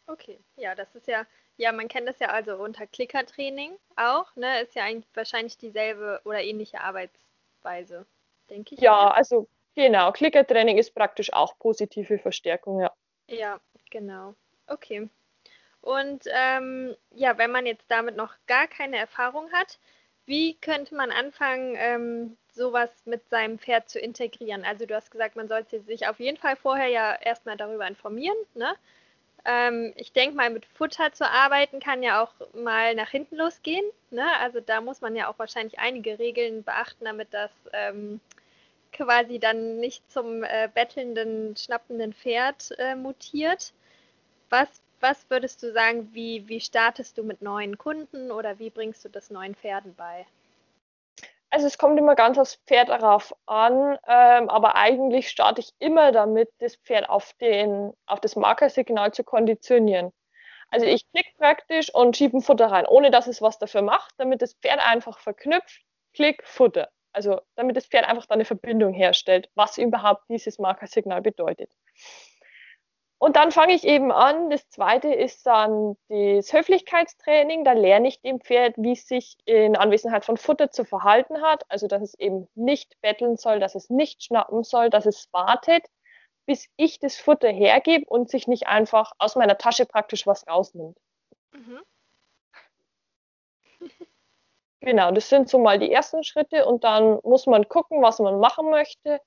Okay, 0.09 0.41
ja, 0.57 0.75
das 0.75 0.95
ist 0.95 1.07
ja, 1.07 1.27
ja, 1.59 1.71
man 1.71 1.87
kennt 1.87 2.09
das 2.09 2.19
ja 2.19 2.29
also 2.29 2.57
unter 2.57 2.87
Klickertraining 2.87 3.77
auch, 3.97 4.35
ne? 4.37 4.63
Ist 4.63 4.75
ja 4.75 4.85
eigentlich 4.85 5.07
wahrscheinlich 5.13 5.59
dieselbe 5.59 6.23
oder 6.25 6.43
ähnliche 6.43 6.81
Arbeitsweise, 6.81 8.07
denke 8.49 8.75
ich. 8.75 8.81
Ja, 8.81 9.11
also 9.11 9.49
genau, 9.75 10.11
Klickertraining 10.13 10.79
ist 10.79 10.95
praktisch 10.95 11.31
auch 11.35 11.59
positive 11.59 12.19
Verstärkung, 12.19 12.81
ja. 12.81 12.91
Ja, 13.29 13.61
genau. 13.91 14.35
Okay. 14.67 15.11
Und 15.81 16.25
ähm, 16.27 16.95
ja, 17.15 17.39
wenn 17.39 17.51
man 17.51 17.67
jetzt 17.67 17.85
damit 17.89 18.17
noch 18.17 18.35
gar 18.47 18.67
keine 18.67 18.99
Erfahrung 18.99 19.51
hat, 19.53 19.79
wie 20.27 20.55
könnte 20.61 20.95
man 20.95 21.11
anfangen, 21.11 21.75
ähm, 21.79 22.37
sowas 22.53 22.91
mit 23.07 23.29
seinem 23.31 23.59
Pferd 23.59 23.89
zu 23.89 23.99
integrieren? 23.99 24.65
Also 24.65 24.85
du 24.87 24.95
hast 24.95 25.11
gesagt, 25.11 25.37
man 25.37 25.49
sollte 25.49 25.81
sich 25.81 26.07
auf 26.07 26.21
jeden 26.21 26.37
Fall 26.37 26.57
vorher 26.57 26.89
ja 26.89 27.15
erstmal 27.15 27.57
darüber 27.57 27.87
informieren, 27.87 28.37
ne? 28.55 28.75
Ähm, 29.45 29.95
ich 29.97 30.13
denke 30.13 30.37
mal, 30.37 30.51
mit 30.51 30.67
Futter 30.67 31.13
zu 31.13 31.29
arbeiten 31.29 31.81
kann 31.81 32.03
ja 32.03 32.23
auch 32.23 32.33
mal 32.55 32.95
nach 32.95 33.09
hinten 33.09 33.37
losgehen. 33.37 33.85
Ne? 34.11 34.25
Also 34.41 34.61
da 34.61 34.81
muss 34.81 35.01
man 35.01 35.17
ja 35.17 35.29
auch 35.29 35.39
wahrscheinlich 35.39 35.79
einige 35.79 36.19
Regeln 36.19 36.65
beachten, 36.65 37.07
damit 37.07 37.33
das 37.33 37.51
ähm, 37.73 38.21
quasi 38.93 39.39
dann 39.39 39.79
nicht 39.79 40.11
zum 40.11 40.43
äh, 40.43 40.69
bettelnden, 40.73 41.57
schnappenden 41.57 42.13
Pferd 42.13 42.73
äh, 42.79 42.95
mutiert. 42.95 43.73
Was, 44.51 44.69
was 45.01 45.29
würdest 45.31 45.63
du 45.63 45.73
sagen, 45.73 46.09
wie, 46.13 46.49
wie 46.49 46.61
startest 46.61 47.19
du 47.19 47.23
mit 47.23 47.43
neuen 47.43 47.79
Kunden 47.79 48.31
oder 48.31 48.59
wie 48.59 48.71
bringst 48.71 49.05
du 49.05 49.09
das 49.09 49.31
neuen 49.31 49.55
Pferden 49.55 49.95
bei? 49.95 50.27
Also 51.51 51.67
es 51.67 51.79
kommt 51.79 51.99
immer 51.99 52.15
ganz 52.15 52.37
aufs 52.39 52.57
Pferd 52.67 52.91
darauf 52.91 53.35
an, 53.47 53.99
ähm, 54.07 54.51
aber 54.51 54.77
eigentlich 54.77 55.31
starte 55.31 55.61
ich 55.61 55.73
immer 55.79 56.13
damit, 56.13 56.51
das 56.59 56.77
Pferd 56.77 57.09
auf, 57.09 57.33
den, 57.41 57.95
auf 58.07 58.21
das 58.21 58.37
Markersignal 58.37 59.13
zu 59.13 59.25
konditionieren. 59.25 60.13
Also 60.71 60.85
ich 60.85 61.11
klicke 61.11 61.31
praktisch 61.39 61.95
und 61.95 62.17
schiebe 62.17 62.37
ein 62.37 62.43
Futter 62.43 62.67
rein, 62.67 62.87
ohne 62.87 63.11
dass 63.11 63.27
es 63.27 63.41
was 63.41 63.59
dafür 63.59 63.81
macht, 63.81 64.13
damit 64.19 64.43
das 64.43 64.55
Pferd 64.55 64.87
einfach 64.87 65.19
verknüpft, 65.19 65.83
Klick, 66.13 66.47
Futter. 66.47 66.91
Also 67.13 67.41
damit 67.57 67.77
das 67.77 67.87
Pferd 67.87 68.07
einfach 68.07 68.27
dann 68.27 68.37
eine 68.37 68.45
Verbindung 68.45 68.93
herstellt, 68.93 69.49
was 69.55 69.79
überhaupt 69.79 70.25
dieses 70.29 70.59
Markersignal 70.59 71.23
bedeutet. 71.23 71.71
Und 73.19 73.35
dann 73.35 73.51
fange 73.51 73.75
ich 73.75 73.85
eben 73.85 74.13
an. 74.13 74.49
Das 74.49 74.69
zweite 74.69 75.13
ist 75.13 75.45
dann 75.45 75.97
das 76.09 76.53
Höflichkeitstraining. 76.53 77.65
Da 77.65 77.73
lerne 77.73 78.07
ich 78.07 78.21
dem 78.21 78.41
Pferd, 78.41 78.75
wie 78.77 78.93
es 78.93 79.09
sich 79.09 79.37
in 79.45 79.77
Anwesenheit 79.77 80.25
von 80.25 80.37
Futter 80.37 80.71
zu 80.71 80.85
verhalten 80.85 81.43
hat. 81.43 81.65
Also, 81.69 81.89
dass 81.89 82.01
es 82.01 82.15
eben 82.15 82.49
nicht 82.55 83.01
betteln 83.01 83.37
soll, 83.37 83.59
dass 83.59 83.75
es 83.75 83.91
nicht 83.91 84.23
schnappen 84.23 84.63
soll, 84.63 84.89
dass 84.89 85.05
es 85.05 85.29
wartet, 85.33 85.85
bis 86.47 86.69
ich 86.77 87.01
das 87.01 87.17
Futter 87.17 87.51
hergebe 87.51 88.05
und 88.07 88.31
sich 88.31 88.47
nicht 88.47 88.69
einfach 88.69 89.13
aus 89.19 89.35
meiner 89.35 89.59
Tasche 89.59 89.85
praktisch 89.85 90.25
was 90.27 90.47
rausnimmt. 90.47 90.97
Mhm. 91.51 91.81
genau, 94.81 95.11
das 95.11 95.29
sind 95.29 95.49
so 95.49 95.59
mal 95.59 95.81
die 95.81 95.91
ersten 95.91 96.23
Schritte 96.23 96.67
und 96.67 96.85
dann 96.85 97.19
muss 97.25 97.47
man 97.47 97.69
gucken, 97.69 98.01
was 98.01 98.21
man 98.21 98.39
machen 98.39 98.71
möchte. 98.71 99.21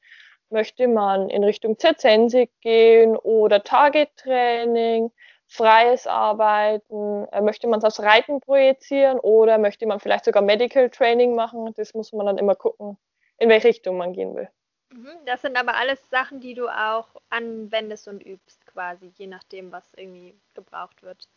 Möchte 0.51 0.87
man 0.87 1.29
in 1.29 1.43
Richtung 1.43 1.79
Zirzensik 1.79 2.51
gehen 2.61 3.15
oder 3.17 3.63
Target-Training, 3.63 5.11
freies 5.47 6.07
Arbeiten? 6.07 7.25
Äh, 7.31 7.41
möchte 7.41 7.67
man 7.67 7.79
das 7.79 8.01
Reiten 8.01 8.41
projizieren 8.41 9.19
oder 9.19 9.57
möchte 9.57 9.85
man 9.87 9.99
vielleicht 9.99 10.25
sogar 10.25 10.43
Medical 10.43 10.89
Training 10.89 11.35
machen? 11.35 11.73
Das 11.77 11.93
muss 11.93 12.11
man 12.13 12.25
dann 12.25 12.37
immer 12.37 12.55
gucken, 12.55 12.97
in 13.37 13.49
welche 13.49 13.69
Richtung 13.69 13.97
man 13.97 14.13
gehen 14.13 14.35
will. 14.35 14.49
Mhm, 14.91 15.25
das 15.25 15.41
sind 15.41 15.57
aber 15.57 15.75
alles 15.75 16.09
Sachen, 16.09 16.41
die 16.41 16.53
du 16.53 16.67
auch 16.67 17.07
anwendest 17.29 18.07
und 18.09 18.21
übst 18.25 18.65
quasi, 18.67 19.13
je 19.17 19.27
nachdem, 19.27 19.71
was 19.71 19.93
irgendwie 19.95 20.37
gebraucht 20.53 21.01
wird. 21.01 21.29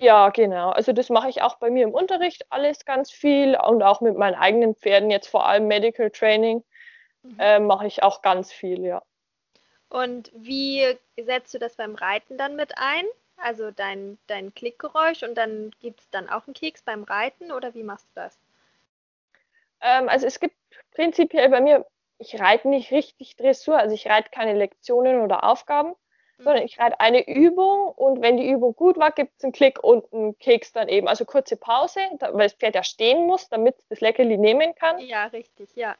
Ja, 0.00 0.28
genau. 0.30 0.70
Also 0.70 0.92
das 0.92 1.08
mache 1.08 1.28
ich 1.30 1.42
auch 1.42 1.56
bei 1.56 1.70
mir 1.70 1.84
im 1.84 1.94
Unterricht 1.94 2.46
alles 2.50 2.84
ganz 2.84 3.10
viel 3.10 3.56
und 3.56 3.82
auch 3.82 4.00
mit 4.00 4.16
meinen 4.16 4.34
eigenen 4.34 4.74
Pferden, 4.74 5.10
jetzt 5.10 5.28
vor 5.28 5.46
allem 5.46 5.68
Medical 5.68 6.10
Training. 6.10 6.62
Äh, 7.38 7.58
mache 7.58 7.86
ich 7.86 8.02
auch 8.02 8.22
ganz 8.22 8.52
viel, 8.52 8.84
ja. 8.84 9.02
Und 9.88 10.32
wie 10.34 10.96
setzt 11.20 11.54
du 11.54 11.58
das 11.58 11.76
beim 11.76 11.94
Reiten 11.94 12.36
dann 12.36 12.56
mit 12.56 12.72
ein? 12.76 13.04
Also 13.36 13.70
dein, 13.70 14.18
dein 14.26 14.54
Klickgeräusch 14.54 15.22
und 15.22 15.34
dann 15.36 15.70
gibt 15.80 16.00
es 16.00 16.10
dann 16.10 16.28
auch 16.28 16.46
einen 16.46 16.54
Keks 16.54 16.82
beim 16.82 17.04
Reiten 17.04 17.52
oder 17.52 17.74
wie 17.74 17.82
machst 17.82 18.06
du 18.14 18.20
das? 18.20 18.38
Ähm, 19.82 20.08
also 20.08 20.26
es 20.26 20.40
gibt 20.40 20.56
prinzipiell 20.92 21.50
bei 21.50 21.60
mir, 21.60 21.86
ich 22.18 22.40
reite 22.40 22.68
nicht 22.68 22.90
richtig 22.90 23.36
Dressur, 23.36 23.78
also 23.78 23.94
ich 23.94 24.08
reite 24.08 24.30
keine 24.30 24.54
Lektionen 24.54 25.20
oder 25.20 25.44
Aufgaben, 25.44 25.90
mhm. 26.38 26.42
sondern 26.42 26.62
ich 26.62 26.78
reite 26.78 26.98
eine 27.00 27.28
Übung 27.28 27.88
und 27.90 28.22
wenn 28.22 28.38
die 28.38 28.48
Übung 28.48 28.74
gut 28.74 28.96
war, 28.96 29.12
gibt 29.12 29.32
es 29.36 29.44
einen 29.44 29.52
Klick 29.52 29.84
und 29.84 30.10
einen 30.14 30.38
Keks 30.38 30.72
dann 30.72 30.88
eben. 30.88 31.06
Also 31.06 31.26
kurze 31.26 31.58
Pause, 31.58 32.00
weil 32.20 32.48
das 32.48 32.54
Pferd 32.54 32.74
ja 32.74 32.82
stehen 32.82 33.26
muss, 33.26 33.50
damit 33.50 33.76
es 33.78 33.88
das 33.88 34.00
Leckerli 34.00 34.38
nehmen 34.38 34.74
kann. 34.74 34.98
Ja, 34.98 35.26
richtig, 35.26 35.68
ja. 35.76 35.94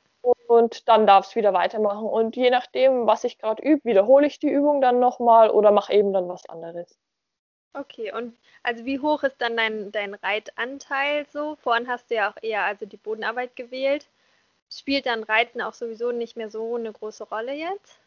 Und 0.48 0.88
dann 0.88 1.06
darf 1.06 1.26
es 1.26 1.36
wieder 1.36 1.52
weitermachen. 1.52 2.06
Und 2.06 2.36
je 2.36 2.50
nachdem, 2.50 3.06
was 3.06 3.24
ich 3.24 3.38
gerade 3.38 3.62
übe, 3.62 3.84
wiederhole 3.84 4.26
ich 4.26 4.38
die 4.38 4.50
Übung 4.50 4.80
dann 4.80 5.00
nochmal 5.00 5.50
oder 5.50 5.70
mache 5.70 5.92
eben 5.92 6.12
dann 6.12 6.28
was 6.28 6.48
anderes. 6.48 6.98
Okay, 7.74 8.12
und 8.12 8.36
also 8.62 8.84
wie 8.86 9.00
hoch 9.00 9.22
ist 9.22 9.36
dann 9.38 9.56
dein, 9.56 9.92
dein 9.92 10.14
Reitanteil 10.14 11.26
so? 11.28 11.56
Vorhin 11.56 11.88
hast 11.88 12.10
du 12.10 12.14
ja 12.14 12.30
auch 12.30 12.36
eher 12.42 12.64
also 12.64 12.86
die 12.86 12.96
Bodenarbeit 12.96 13.54
gewählt. 13.54 14.08
Spielt 14.70 15.06
dann 15.06 15.22
Reiten 15.22 15.60
auch 15.60 15.74
sowieso 15.74 16.10
nicht 16.10 16.36
mehr 16.36 16.48
so 16.48 16.76
eine 16.76 16.92
große 16.92 17.24
Rolle 17.24 17.52
jetzt? 17.52 18.00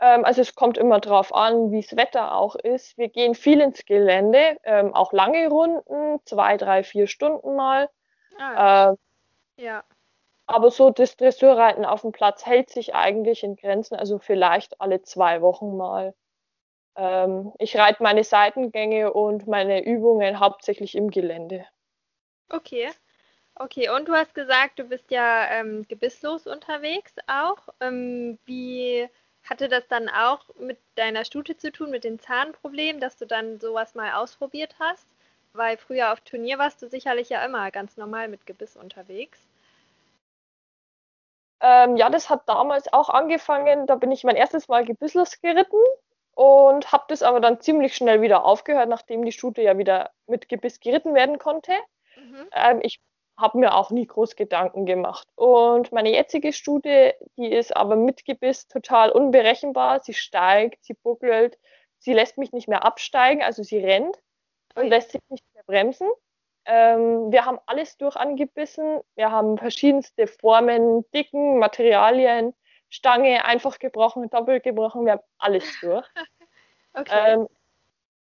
Ähm, 0.00 0.24
also 0.24 0.40
es 0.40 0.54
kommt 0.54 0.78
immer 0.78 1.00
drauf 1.00 1.34
an, 1.34 1.72
wie 1.72 1.80
das 1.80 1.96
Wetter 1.96 2.34
auch 2.34 2.54
ist. 2.54 2.96
Wir 2.96 3.08
gehen 3.08 3.34
viel 3.34 3.60
ins 3.60 3.84
Gelände, 3.84 4.56
ähm, 4.62 4.94
auch 4.94 5.12
lange 5.12 5.48
Runden, 5.48 6.20
zwei, 6.24 6.56
drei, 6.56 6.84
vier 6.84 7.06
Stunden 7.06 7.56
mal. 7.56 7.90
Ah, 8.38 8.94
äh, 9.58 9.62
ja. 9.62 9.84
Aber 10.46 10.70
so 10.70 10.90
das 10.90 11.16
Dressurreiten 11.16 11.84
auf 11.84 12.02
dem 12.02 12.12
Platz 12.12 12.44
hält 12.44 12.70
sich 12.70 12.94
eigentlich 12.94 13.42
in 13.42 13.56
Grenzen, 13.56 13.96
also 13.96 14.18
vielleicht 14.18 14.80
alle 14.80 15.02
zwei 15.02 15.40
Wochen 15.40 15.76
mal. 15.76 16.14
Ähm, 16.96 17.52
ich 17.58 17.76
reite 17.76 18.02
meine 18.02 18.24
Seitengänge 18.24 19.12
und 19.12 19.46
meine 19.46 19.84
Übungen 19.84 20.40
hauptsächlich 20.40 20.94
im 20.94 21.10
Gelände. 21.10 21.66
Okay. 22.48 22.90
Okay, 23.56 23.88
und 23.88 24.08
du 24.08 24.12
hast 24.14 24.34
gesagt, 24.34 24.78
du 24.80 24.84
bist 24.84 25.10
ja 25.10 25.48
ähm, 25.50 25.86
gebisslos 25.88 26.46
unterwegs 26.46 27.14
auch. 27.28 27.68
Ähm, 27.80 28.38
wie 28.46 29.08
hatte 29.44 29.68
das 29.68 29.86
dann 29.88 30.08
auch 30.08 30.48
mit 30.58 30.78
deiner 30.96 31.24
Stute 31.24 31.56
zu 31.56 31.70
tun, 31.70 31.90
mit 31.90 32.04
den 32.04 32.18
Zahnproblemen, 32.18 33.00
dass 33.00 33.16
du 33.16 33.26
dann 33.26 33.60
sowas 33.60 33.94
mal 33.94 34.14
ausprobiert 34.14 34.74
hast? 34.80 35.06
Weil 35.52 35.76
früher 35.76 36.12
auf 36.12 36.20
Turnier 36.22 36.58
warst 36.58 36.82
du 36.82 36.88
sicherlich 36.88 37.28
ja 37.28 37.44
immer 37.44 37.70
ganz 37.70 37.96
normal 37.96 38.28
mit 38.28 38.44
Gebiss 38.46 38.76
unterwegs. 38.76 39.46
Ähm, 41.64 41.96
ja, 41.96 42.10
das 42.10 42.28
hat 42.28 42.46
damals 42.46 42.92
auch 42.92 43.08
angefangen. 43.08 43.86
Da 43.86 43.94
bin 43.94 44.12
ich 44.12 44.22
mein 44.22 44.36
erstes 44.36 44.68
Mal 44.68 44.84
gebisslos 44.84 45.40
geritten 45.40 45.78
und 46.34 46.92
habe 46.92 47.04
das 47.08 47.22
aber 47.22 47.40
dann 47.40 47.60
ziemlich 47.62 47.96
schnell 47.96 48.20
wieder 48.20 48.44
aufgehört, 48.44 48.90
nachdem 48.90 49.24
die 49.24 49.32
Stute 49.32 49.62
ja 49.62 49.78
wieder 49.78 50.10
mit 50.26 50.50
Gebiss 50.50 50.78
geritten 50.78 51.14
werden 51.14 51.38
konnte. 51.38 51.72
Mhm. 52.16 52.46
Ähm, 52.52 52.80
ich 52.82 53.00
habe 53.38 53.58
mir 53.58 53.74
auch 53.74 53.90
nie 53.90 54.06
groß 54.06 54.36
Gedanken 54.36 54.84
gemacht. 54.84 55.26
Und 55.36 55.90
meine 55.90 56.12
jetzige 56.12 56.52
Stute, 56.52 57.14
die 57.38 57.50
ist 57.50 57.74
aber 57.74 57.96
mit 57.96 58.26
Gebiss 58.26 58.68
total 58.68 59.10
unberechenbar. 59.10 60.00
Sie 60.00 60.14
steigt, 60.14 60.84
sie 60.84 60.94
buckelt, 60.94 61.58
sie 61.98 62.12
lässt 62.12 62.36
mich 62.36 62.52
nicht 62.52 62.68
mehr 62.68 62.84
absteigen, 62.84 63.42
also 63.42 63.62
sie 63.62 63.78
rennt 63.78 64.18
und 64.74 64.88
lässt 64.88 65.12
sich 65.12 65.22
nicht 65.30 65.44
mehr 65.54 65.64
bremsen. 65.64 66.08
Ähm, 66.66 67.30
wir 67.30 67.44
haben 67.44 67.58
alles 67.66 67.96
durch 67.98 68.16
angebissen. 68.16 69.00
Wir 69.16 69.30
haben 69.30 69.58
verschiedenste 69.58 70.26
Formen, 70.26 71.04
Dicken, 71.12 71.58
Materialien, 71.58 72.54
Stange 72.88 73.44
einfach 73.44 73.78
gebrochen, 73.80 74.30
doppelt 74.30 74.62
gebrochen, 74.62 75.04
wir 75.04 75.12
haben 75.12 75.22
alles 75.38 75.64
durch. 75.80 76.06
okay. 76.94 77.32
Ähm, 77.32 77.48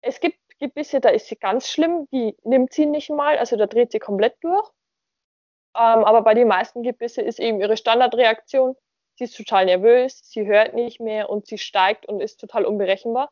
es 0.01 0.19
gibt 0.19 0.37
Gebisse, 0.59 0.99
da 0.99 1.09
ist 1.09 1.27
sie 1.27 1.35
ganz 1.35 1.69
schlimm, 1.69 2.07
die 2.11 2.35
nimmt 2.43 2.73
sie 2.73 2.85
nicht 2.85 3.09
mal, 3.09 3.37
also 3.37 3.55
da 3.55 3.67
dreht 3.67 3.91
sie 3.91 3.99
komplett 3.99 4.35
durch. 4.41 4.67
Ähm, 5.75 6.03
aber 6.03 6.21
bei 6.21 6.33
den 6.33 6.47
meisten 6.47 6.83
Gebisse 6.83 7.21
ist 7.21 7.39
eben 7.39 7.59
ihre 7.59 7.77
Standardreaktion, 7.77 8.75
sie 9.15 9.25
ist 9.25 9.37
total 9.37 9.65
nervös, 9.65 10.21
sie 10.23 10.45
hört 10.47 10.73
nicht 10.73 10.99
mehr 10.99 11.29
und 11.29 11.47
sie 11.47 11.57
steigt 11.57 12.07
und 12.07 12.19
ist 12.19 12.39
total 12.39 12.65
unberechenbar. 12.65 13.29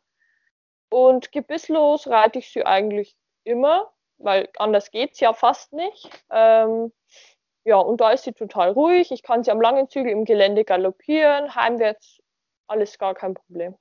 Und 0.89 1.31
gebisslos 1.31 2.07
reite 2.07 2.39
ich 2.39 2.51
sie 2.51 2.65
eigentlich 2.65 3.15
immer, 3.43 3.91
weil 4.23 4.49
anders 4.57 4.91
geht 4.91 5.13
es 5.13 5.19
ja 5.19 5.33
fast 5.33 5.73
nicht. 5.73 6.09
Ähm, 6.29 6.91
ja, 7.63 7.77
und 7.77 8.01
da 8.01 8.11
ist 8.11 8.23
sie 8.23 8.33
total 8.33 8.71
ruhig. 8.71 9.11
Ich 9.11 9.23
kann 9.23 9.43
sie 9.43 9.51
am 9.51 9.61
langen 9.61 9.89
Zügel 9.89 10.11
im 10.11 10.25
Gelände 10.25 10.63
galoppieren, 10.63 11.53
heimwärts, 11.53 12.19
alles 12.67 12.97
gar 12.97 13.13
kein 13.13 13.35
Problem. 13.35 13.77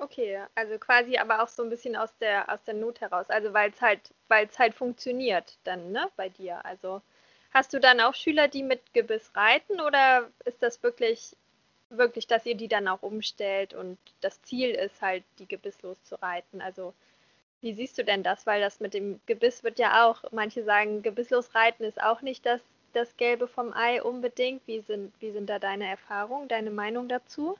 Okay, 0.00 0.42
also 0.54 0.78
quasi 0.78 1.16
aber 1.16 1.42
auch 1.42 1.48
so 1.48 1.62
ein 1.62 1.70
bisschen 1.70 1.96
aus 1.96 2.16
der, 2.18 2.52
aus 2.52 2.62
der 2.64 2.74
Not 2.74 3.00
heraus. 3.00 3.30
Also 3.30 3.52
weil 3.52 3.70
es 3.70 3.80
halt, 3.80 4.00
weil 4.28 4.46
es 4.46 4.58
halt 4.58 4.74
funktioniert 4.74 5.56
dann, 5.64 5.92
ne, 5.92 6.10
bei 6.16 6.28
dir. 6.28 6.64
Also 6.64 7.00
hast 7.52 7.72
du 7.72 7.80
dann 7.80 8.00
auch 8.00 8.14
Schüler, 8.14 8.48
die 8.48 8.64
mit 8.64 8.92
Gebiss 8.92 9.30
reiten 9.34 9.80
oder 9.80 10.28
ist 10.44 10.62
das 10.62 10.82
wirklich, 10.82 11.36
wirklich, 11.90 12.26
dass 12.26 12.44
ihr 12.44 12.56
die 12.56 12.68
dann 12.68 12.88
auch 12.88 13.02
umstellt 13.02 13.72
und 13.72 13.98
das 14.20 14.42
Ziel 14.42 14.70
ist 14.70 15.00
halt, 15.00 15.24
die 15.38 15.46
gebisslos 15.46 16.02
zu 16.04 16.20
reiten? 16.20 16.60
Also 16.60 16.92
wie 17.64 17.74
siehst 17.74 17.98
du 17.98 18.04
denn 18.04 18.22
das? 18.22 18.46
Weil 18.46 18.60
das 18.60 18.78
mit 18.78 18.94
dem 18.94 19.20
Gebiss 19.26 19.64
wird 19.64 19.80
ja 19.80 20.06
auch, 20.06 20.22
manche 20.30 20.62
sagen, 20.62 21.02
gebisslos 21.02 21.54
reiten 21.54 21.82
ist 21.82 22.00
auch 22.00 22.22
nicht 22.22 22.46
das 22.46 22.60
das 22.94 23.16
Gelbe 23.16 23.46
vom 23.48 23.72
Ei 23.74 24.02
unbedingt. 24.02 24.66
Wie 24.66 24.80
sind, 24.80 25.12
wie 25.20 25.32
sind 25.32 25.50
da 25.50 25.58
deine 25.58 25.86
Erfahrungen, 25.86 26.48
deine 26.48 26.70
Meinung 26.70 27.08
dazu? 27.08 27.56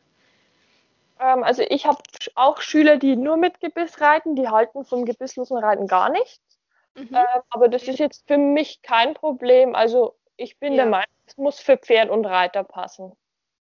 Ähm, 1.21 1.43
also 1.45 1.63
ich 1.69 1.87
habe 1.87 1.99
auch 2.35 2.61
Schüler, 2.61 2.97
die 2.97 3.17
nur 3.17 3.37
mit 3.37 3.61
Gebiss 3.61 4.01
reiten, 4.01 4.37
die 4.37 4.49
halten 4.49 4.85
vom 4.85 5.05
gebisslosen 5.05 5.59
Reiten 5.59 5.87
gar 5.87 6.11
nichts. 6.11 6.59
Mhm. 6.95 7.11
Ähm, 7.13 7.43
aber 7.51 7.69
das 7.69 7.83
ist 7.85 7.99
jetzt 7.99 8.27
für 8.27 8.39
mich 8.39 8.83
kein 8.83 9.15
Problem. 9.15 9.75
Also 9.75 10.17
ich 10.37 10.59
bin 10.59 10.73
ja. 10.75 10.83
der 10.83 10.87
Meinung, 10.87 11.15
es 11.27 11.37
muss 11.37 11.61
für 11.61 11.77
Pferd 11.77 12.11
und 12.11 12.25
Reiter 12.25 12.65
passen. 12.65 13.13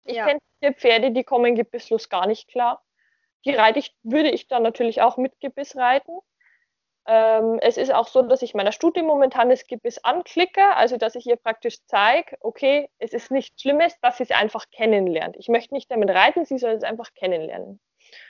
Ich 0.04 0.16
ja. 0.16 0.28
kenne 0.28 0.40
Pferde, 0.76 1.12
die 1.12 1.24
kommen 1.24 1.56
gebisslos 1.56 2.10
gar 2.10 2.28
nicht 2.28 2.48
klar. 2.48 2.82
Die 3.46 3.54
reite 3.54 3.80
ich, 3.80 3.96
würde 4.04 4.30
ich 4.30 4.48
dann 4.48 4.64
natürlich 4.64 5.02
auch 5.02 5.18
mit 5.18 5.40
Gebiss 5.40 5.76
reiten. 5.76 6.20
Ähm, 7.08 7.60
es 7.62 7.78
ist 7.78 7.94
auch 7.94 8.08
so, 8.08 8.24
dass 8.24 8.42
ich 8.42 8.56
meiner 8.56 8.72
Stute 8.72 9.04
momentan 9.04 9.50
das 9.50 9.68
Gebiss 9.68 10.04
anklicke, 10.04 10.76
also 10.76 10.98
dass 10.98 11.14
ich 11.16 11.28
ihr 11.28 11.36
praktisch 11.36 11.78
zeige, 11.86 12.36
okay, 12.40 12.90
es 12.98 13.14
ist 13.14 13.30
nichts 13.30 13.62
Schlimmes, 13.62 14.00
dass 14.02 14.18
sie 14.18 14.24
es 14.24 14.32
einfach 14.32 14.66
kennenlernt. 14.72 15.36
Ich 15.38 15.48
möchte 15.48 15.76
nicht 15.76 15.92
damit 15.92 16.10
reiten, 16.10 16.46
sie 16.46 16.58
soll 16.58 16.72
es 16.72 16.84
einfach 16.84 17.14
kennenlernen. 17.14 17.80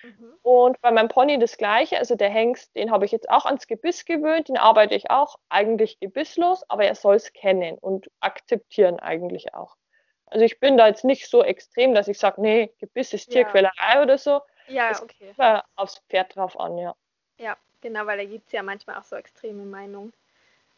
Mhm. 0.03 0.33
Und 0.41 0.81
bei 0.81 0.91
meinem 0.91 1.07
Pony 1.07 1.39
das 1.39 1.57
gleiche, 1.57 1.97
also 1.97 2.15
der 2.15 2.29
Hengst, 2.29 2.75
den 2.75 2.91
habe 2.91 3.05
ich 3.05 3.11
jetzt 3.11 3.29
auch 3.29 3.45
ans 3.45 3.67
Gebiss 3.67 4.03
gewöhnt, 4.03 4.49
den 4.49 4.57
arbeite 4.57 4.95
ich 4.95 5.09
auch 5.09 5.37
eigentlich 5.47 5.99
gebisslos, 5.99 6.69
aber 6.69 6.85
er 6.85 6.95
soll 6.95 7.15
es 7.15 7.31
kennen 7.31 7.77
und 7.77 8.11
akzeptieren 8.19 8.99
eigentlich 8.99 9.53
auch. 9.53 9.77
Also 10.25 10.43
ich 10.43 10.59
bin 10.59 10.75
da 10.75 10.87
jetzt 10.87 11.05
nicht 11.05 11.29
so 11.29 11.43
extrem, 11.43 11.93
dass 11.93 12.07
ich 12.07 12.19
sage, 12.19 12.41
nee, 12.41 12.73
Gebiss 12.79 13.13
ist 13.13 13.31
Tierquälerei 13.31 13.93
ja. 13.93 14.01
oder 14.01 14.17
so. 14.17 14.41
Ja, 14.67 14.91
es 14.91 15.01
okay. 15.01 15.33
Kommt 15.35 15.63
aufs 15.75 15.99
Pferd 16.09 16.35
drauf 16.35 16.59
an, 16.59 16.77
ja. 16.77 16.95
Ja, 17.37 17.57
Genau, 17.85 18.07
weil 18.07 18.17
da 18.17 18.25
gibt 18.25 18.47
es 18.47 18.51
ja 18.51 18.63
manchmal 18.63 18.97
auch 18.97 19.03
so 19.03 19.15
extreme 19.15 19.63
Meinungen. 19.63 20.11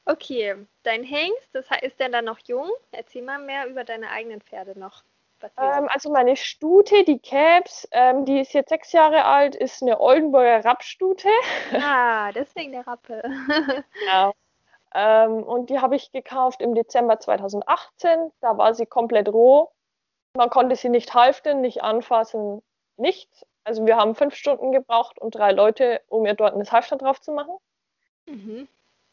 Okay, 0.03 0.55
dein 0.83 1.03
Hengst, 1.03 1.47
das 1.53 1.67
ist 1.81 2.01
der 2.01 2.09
dann 2.09 2.25
noch 2.25 2.39
jung? 2.39 2.69
Erzähl 2.91 3.21
mal 3.21 3.39
mehr 3.39 3.65
über 3.67 3.85
deine 3.85 4.09
eigenen 4.09 4.41
Pferde 4.41 4.77
noch. 4.77 5.05
Ähm, 5.57 5.87
also 5.87 6.11
meine 6.11 6.35
Stute, 6.35 7.05
die 7.05 7.19
Caps, 7.19 7.87
ähm, 7.91 8.25
die 8.25 8.41
ist 8.41 8.51
jetzt 8.51 8.67
sechs 8.67 8.91
Jahre 8.91 9.23
alt, 9.23 9.55
ist 9.55 9.81
eine 9.81 10.01
Oldenburger 10.01 10.65
Rappstute. 10.65 11.29
Ah, 11.81 12.33
deswegen 12.33 12.73
der 12.73 12.85
Rappe. 12.85 13.21
genau. 14.01 14.33
Ähm, 14.93 15.43
und 15.43 15.69
die 15.69 15.79
habe 15.79 15.95
ich 15.95 16.11
gekauft 16.11 16.61
im 16.61 16.75
Dezember 16.75 17.21
2018. 17.21 18.33
Da 18.41 18.57
war 18.57 18.73
sie 18.73 18.85
komplett 18.85 19.29
roh. 19.29 19.71
Man 20.35 20.49
konnte 20.49 20.75
sie 20.75 20.89
nicht 20.89 21.13
halften, 21.13 21.61
nicht 21.61 21.83
anfassen, 21.83 22.61
nichts. 22.97 23.45
Also 23.67 23.85
wir 23.85 23.97
haben 23.97 24.15
fünf 24.15 24.33
Stunden 24.33 24.71
gebraucht 24.71 25.19
und 25.19 25.35
drei 25.35 25.51
Leute, 25.51 25.99
um 26.07 26.25
ihr 26.25 26.35
dort 26.35 26.53
eine 26.53 26.63
Halfter 26.63 26.95
drauf 26.95 27.19
zu 27.19 27.33
machen. 27.33 27.57
Mhm. 28.25 28.69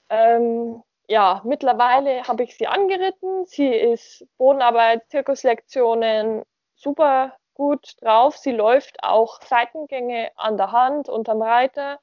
Ähm, 0.08 0.80
ja, 1.08 1.40
mittlerweile 1.42 2.22
habe 2.28 2.44
ich 2.44 2.56
sie 2.56 2.68
angeritten. 2.68 3.46
Sie 3.46 3.66
ist 3.66 4.24
Bodenarbeit, 4.38 5.02
Zirkuslektionen, 5.08 6.44
super 6.76 7.36
gut 7.54 7.96
drauf. 8.00 8.36
Sie 8.36 8.52
läuft 8.52 9.02
auch 9.02 9.42
Seitengänge 9.42 10.30
an 10.36 10.56
der 10.56 10.70
Hand, 10.70 11.08
unterm 11.08 11.42
Reiter. 11.42 11.98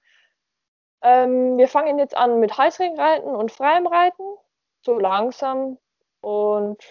Ähm, 1.01 1.57
wir 1.57 1.69
fangen 1.69 1.99
jetzt 1.99 2.17
an 2.17 2.41
mit 2.41 2.57
Heißringreiten 2.57 3.33
und 3.33 3.53
freiem 3.53 3.87
Reiten, 3.87 4.25
so 4.81 4.99
langsam. 4.99 5.77
Und 6.19 6.83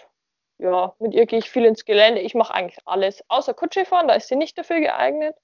ja, 0.57 0.95
mit 0.97 1.13
ihr 1.13 1.27
gehe 1.27 1.37
ich 1.37 1.51
viel 1.51 1.65
ins 1.65 1.85
Gelände. 1.85 2.21
Ich 2.21 2.33
mache 2.33 2.51
eigentlich 2.51 2.79
alles, 2.85 3.23
außer 3.27 3.53
Kutsche 3.53 3.85
fahren, 3.85 4.07
da 4.07 4.15
ist 4.15 4.27
sie 4.27 4.35
nicht 4.35 4.57
dafür 4.57 4.79
geeignet. 4.79 5.35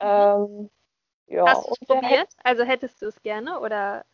Ähm, 0.00 0.70
ja, 1.26 1.46
Hast 1.46 1.66
du 1.66 1.72
es 1.72 1.86
probiert? 1.86 2.28
Also 2.42 2.64
hättest 2.64 3.02
du 3.02 3.06
es 3.06 3.22
gerne 3.22 3.60
oder? 3.60 4.04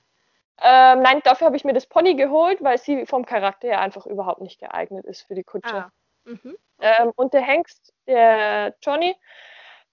Ähm, 0.60 1.02
nein, 1.02 1.20
dafür 1.24 1.46
habe 1.46 1.56
ich 1.56 1.64
mir 1.64 1.72
das 1.72 1.86
Pony 1.86 2.14
geholt, 2.14 2.62
weil 2.62 2.78
sie 2.78 3.06
vom 3.06 3.24
Charakter 3.26 3.68
her 3.68 3.80
einfach 3.80 4.06
überhaupt 4.06 4.40
nicht 4.40 4.60
geeignet 4.60 5.04
ist 5.04 5.22
für 5.22 5.34
die 5.34 5.44
Kutsche. 5.44 5.74
Ah. 5.74 5.90
Mhm. 6.24 6.56
Ähm, 6.80 7.12
und 7.16 7.34
der 7.34 7.42
Hengst, 7.42 7.92
der 8.06 8.74
Johnny, 8.80 9.16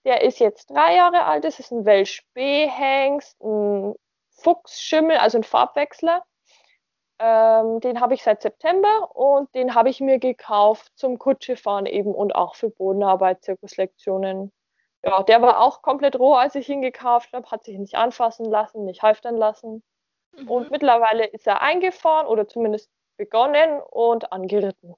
der 0.06 0.22
ist 0.22 0.40
jetzt 0.40 0.70
drei 0.70 0.96
Jahre 0.96 1.26
alt. 1.26 1.44
Das 1.44 1.60
ist 1.60 1.72
ein 1.72 1.86
Welsh 1.86 2.24
B-Hengst, 2.34 3.42
ein 3.42 3.96
Fuchsschimmel, 4.30 5.18
also 5.18 5.38
ein 5.38 5.44
Farbwechsler. 5.44 6.24
Ähm, 7.20 7.80
den 7.82 8.02
habe 8.02 8.16
ich 8.16 8.24
seit 8.24 8.42
September 8.42 9.16
und 9.16 9.54
den 9.54 9.76
habe 9.76 9.90
ich 9.90 10.00
mir 10.00 10.18
gekauft 10.18 10.92
zum 10.96 11.20
Kutschefahren 11.20 11.86
eben 11.86 12.16
und 12.16 12.34
auch 12.34 12.56
für 12.56 12.70
Bodenarbeit, 12.70 13.44
Zirkuslektionen. 13.44 14.52
Ja, 15.03 15.24
der 15.24 15.41
war 15.41 15.60
auch 15.60 15.81
komplett 15.81 16.17
roh, 16.17 16.34
als 16.36 16.55
ich 16.55 16.70
ihn 16.70 16.81
gekauft 16.81 17.34
habe, 17.34 17.50
hat 17.50 17.63
sich 17.63 17.77
nicht 17.77 17.96
anfassen 17.96 18.46
lassen, 18.46 18.86
nicht 18.86 19.01
halftern 19.01 19.36
lassen. 19.36 19.84
Mhm. 20.38 20.50
Und 20.50 20.72
mittlerweile 20.72 21.25
ist 21.25 21.48
er 21.48 21.62
eingefahren 21.62 22.27
oder 22.27 22.48
zumindest 22.48 22.91
begonnen 23.17 23.81
und 23.81 24.31
angeritten. 24.31 24.96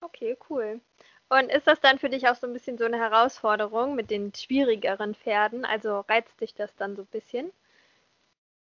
Okay, 0.00 0.36
cool. 0.50 0.80
Und 1.28 1.50
ist 1.50 1.66
das 1.66 1.80
dann 1.80 1.98
für 1.98 2.08
dich 2.08 2.28
auch 2.28 2.34
so 2.34 2.46
ein 2.46 2.52
bisschen 2.52 2.78
so 2.78 2.84
eine 2.84 2.98
Herausforderung 2.98 3.94
mit 3.94 4.10
den 4.10 4.32
schwierigeren 4.34 5.14
Pferden? 5.14 5.64
Also 5.64 6.00
reizt 6.00 6.40
dich 6.40 6.54
das 6.54 6.74
dann 6.76 6.96
so 6.96 7.02
ein 7.02 7.08
bisschen? 7.08 7.52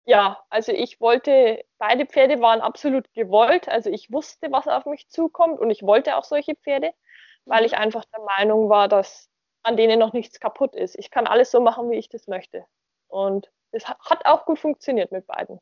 Ja, 0.06 0.42
also 0.50 0.73
ich 0.73 1.00
wollte, 1.00 1.64
beide 1.78 2.06
Pferde 2.06 2.40
waren 2.40 2.61
absolut 2.61 3.12
gewollt. 3.12 3.68
Also 3.68 3.90
ich 3.90 4.11
wusste, 4.12 4.50
was 4.52 4.68
auf 4.68 4.87
mich 4.87 5.09
zukommt 5.09 5.61
und 5.61 5.71
ich 5.71 5.83
wollte 5.83 6.16
auch 6.16 6.25
solche 6.25 6.54
Pferde, 6.54 6.92
weil 7.45 7.61
mhm. 7.61 7.66
ich 7.66 7.76
einfach 7.76 8.04
der 8.06 8.23
Meinung 8.23 8.68
war, 8.68 8.88
dass 8.88 9.28
an 9.67 9.77
denen 9.77 9.99
noch 9.99 10.13
nichts 10.13 10.39
kaputt 10.39 10.77
ist. 10.77 10.97
Ich 10.97 11.11
kann 11.11 11.27
alles 11.27 11.51
so 11.51 11.61
machen, 11.61 11.91
wie 11.91 11.97
ich 11.97 12.09
das 12.09 12.29
möchte. 12.29 12.65
Und 13.09 13.51
es 13.73 13.87
hat 13.89 14.25
auch 14.25 14.47
gut 14.47 14.59
funktioniert 14.59 15.11
mit 15.11 15.27
beiden. 15.27 15.59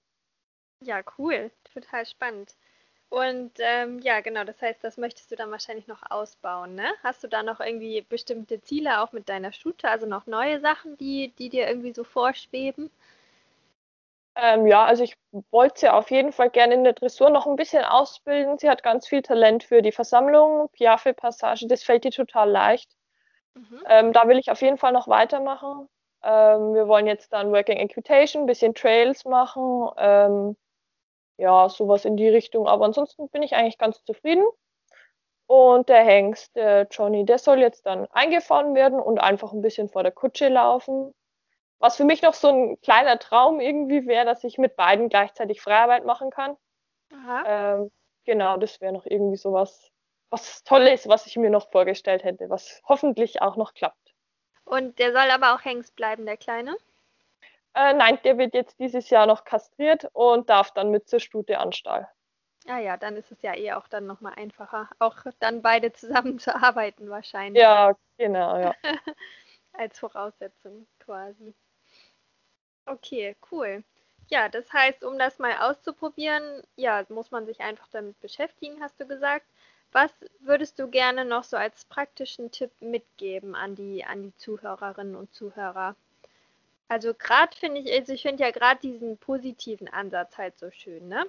Ja, 0.80 1.02
cool. 1.18 1.50
Total 1.72 2.04
spannend. 2.04 2.54
Und 3.08 3.52
ähm, 3.58 4.00
ja, 4.00 4.20
genau, 4.20 4.44
das 4.44 4.60
heißt, 4.60 4.82
das 4.82 4.96
möchtest 4.98 5.30
du 5.30 5.36
dann 5.36 5.50
wahrscheinlich 5.50 5.86
noch 5.86 6.02
ausbauen, 6.10 6.74
ne? 6.74 6.86
Hast 7.02 7.22
du 7.22 7.28
da 7.28 7.42
noch 7.42 7.60
irgendwie 7.60 8.02
bestimmte 8.02 8.60
Ziele 8.60 9.00
auch 9.00 9.12
mit 9.12 9.28
deiner 9.28 9.52
Stute, 9.52 9.88
also 9.88 10.04
noch 10.04 10.26
neue 10.26 10.60
Sachen, 10.60 10.98
die, 10.98 11.32
die 11.38 11.48
dir 11.48 11.68
irgendwie 11.68 11.94
so 11.94 12.04
vorschweben? 12.04 12.90
Ähm, 14.36 14.66
ja, 14.66 14.84
also 14.84 15.04
ich 15.04 15.16
wollte 15.50 15.80
sie 15.80 15.88
auf 15.88 16.10
jeden 16.10 16.32
Fall 16.32 16.50
gerne 16.50 16.74
in 16.74 16.82
der 16.84 16.94
Dressur 16.94 17.30
noch 17.30 17.46
ein 17.46 17.56
bisschen 17.56 17.84
ausbilden. 17.84 18.58
Sie 18.58 18.68
hat 18.68 18.82
ganz 18.82 19.06
viel 19.06 19.22
Talent 19.22 19.62
für 19.62 19.80
die 19.80 19.92
Versammlung, 19.92 20.68
Piaffe-Passage, 20.72 21.68
das 21.68 21.84
fällt 21.84 22.04
ihr 22.04 22.10
total 22.10 22.50
leicht. 22.50 22.90
Mhm. 23.54 23.80
Ähm, 23.88 24.12
da 24.12 24.28
will 24.28 24.38
ich 24.38 24.50
auf 24.50 24.60
jeden 24.62 24.78
Fall 24.78 24.92
noch 24.92 25.08
weitermachen. 25.08 25.88
Ähm, 26.22 26.74
wir 26.74 26.88
wollen 26.88 27.06
jetzt 27.06 27.32
dann 27.32 27.52
Working 27.52 27.78
Equitation, 27.78 28.44
ein 28.44 28.46
bisschen 28.46 28.74
Trails 28.74 29.24
machen. 29.24 29.88
Ähm, 29.98 30.56
ja, 31.36 31.68
sowas 31.68 32.04
in 32.04 32.16
die 32.16 32.28
Richtung. 32.28 32.66
Aber 32.66 32.84
ansonsten 32.84 33.28
bin 33.28 33.42
ich 33.42 33.54
eigentlich 33.54 33.78
ganz 33.78 34.02
zufrieden. 34.04 34.44
Und 35.46 35.88
der 35.88 36.02
Hengst, 36.04 36.56
der 36.56 36.86
Johnny, 36.90 37.24
der 37.24 37.38
soll 37.38 37.58
jetzt 37.58 37.84
dann 37.86 38.06
eingefahren 38.12 38.74
werden 38.74 38.98
und 38.98 39.18
einfach 39.18 39.52
ein 39.52 39.60
bisschen 39.60 39.88
vor 39.88 40.02
der 40.02 40.12
Kutsche 40.12 40.48
laufen. 40.48 41.14
Was 41.78 41.96
für 41.96 42.04
mich 42.04 42.22
noch 42.22 42.34
so 42.34 42.48
ein 42.48 42.80
kleiner 42.80 43.18
Traum 43.18 43.60
irgendwie 43.60 44.06
wäre, 44.06 44.24
dass 44.24 44.42
ich 44.44 44.56
mit 44.56 44.76
beiden 44.76 45.10
gleichzeitig 45.10 45.60
Freiarbeit 45.60 46.06
machen 46.06 46.30
kann. 46.30 46.56
Ähm, 47.46 47.90
genau, 48.24 48.56
das 48.56 48.80
wäre 48.80 48.92
noch 48.92 49.04
irgendwie 49.06 49.36
sowas, 49.36 49.90
was 50.34 50.64
Tolles, 50.64 51.06
was 51.06 51.26
ich 51.26 51.36
mir 51.36 51.50
noch 51.50 51.70
vorgestellt 51.70 52.24
hätte, 52.24 52.50
was 52.50 52.82
hoffentlich 52.88 53.40
auch 53.40 53.56
noch 53.56 53.72
klappt. 53.72 54.14
Und 54.64 54.98
der 54.98 55.12
soll 55.12 55.30
aber 55.30 55.54
auch 55.54 55.64
Hengst 55.64 55.94
bleiben, 55.94 56.26
der 56.26 56.36
Kleine? 56.36 56.76
Äh, 57.74 57.94
nein, 57.94 58.18
der 58.24 58.36
wird 58.36 58.54
jetzt 58.54 58.80
dieses 58.80 59.10
Jahr 59.10 59.26
noch 59.26 59.44
kastriert 59.44 60.08
und 60.12 60.50
darf 60.50 60.72
dann 60.72 60.90
mit 60.90 61.08
zur 61.08 61.20
Stute 61.20 61.58
an 61.58 61.72
Stall. 61.72 62.08
Ah 62.66 62.78
ja, 62.78 62.96
dann 62.96 63.16
ist 63.16 63.30
es 63.30 63.42
ja 63.42 63.54
eh 63.54 63.72
auch 63.72 63.86
dann 63.88 64.06
nochmal 64.06 64.34
einfacher, 64.36 64.88
auch 64.98 65.18
dann 65.38 65.62
beide 65.62 65.92
zusammen 65.92 66.38
zu 66.40 66.54
arbeiten 66.54 67.10
wahrscheinlich. 67.10 67.62
Ja, 67.62 67.94
genau, 68.16 68.58
ja. 68.58 68.74
Als 69.72 69.98
Voraussetzung 69.98 70.86
quasi. 70.98 71.54
Okay, 72.86 73.36
cool. 73.52 73.84
Ja, 74.28 74.48
das 74.48 74.72
heißt, 74.72 75.04
um 75.04 75.18
das 75.18 75.38
mal 75.38 75.56
auszuprobieren, 75.58 76.62
ja, 76.76 77.04
muss 77.08 77.30
man 77.30 77.46
sich 77.46 77.60
einfach 77.60 77.88
damit 77.88 78.18
beschäftigen, 78.20 78.80
hast 78.82 78.98
du 78.98 79.06
gesagt. 79.06 79.46
Was 79.94 80.10
würdest 80.40 80.80
du 80.80 80.88
gerne 80.88 81.24
noch 81.24 81.44
so 81.44 81.56
als 81.56 81.84
praktischen 81.84 82.50
Tipp 82.50 82.72
mitgeben 82.80 83.54
an 83.54 83.76
die, 83.76 84.04
an 84.04 84.24
die 84.24 84.36
Zuhörerinnen 84.36 85.14
und 85.14 85.32
Zuhörer? 85.32 85.94
Also 86.88 87.14
gerade 87.14 87.56
finde 87.56 87.80
ich, 87.80 87.92
also 87.92 88.12
ich 88.12 88.22
finde 88.22 88.42
ja 88.42 88.50
gerade 88.50 88.80
diesen 88.80 89.16
positiven 89.18 89.86
Ansatz 89.86 90.36
halt 90.36 90.58
so 90.58 90.72
schön, 90.72 91.06
ne? 91.06 91.24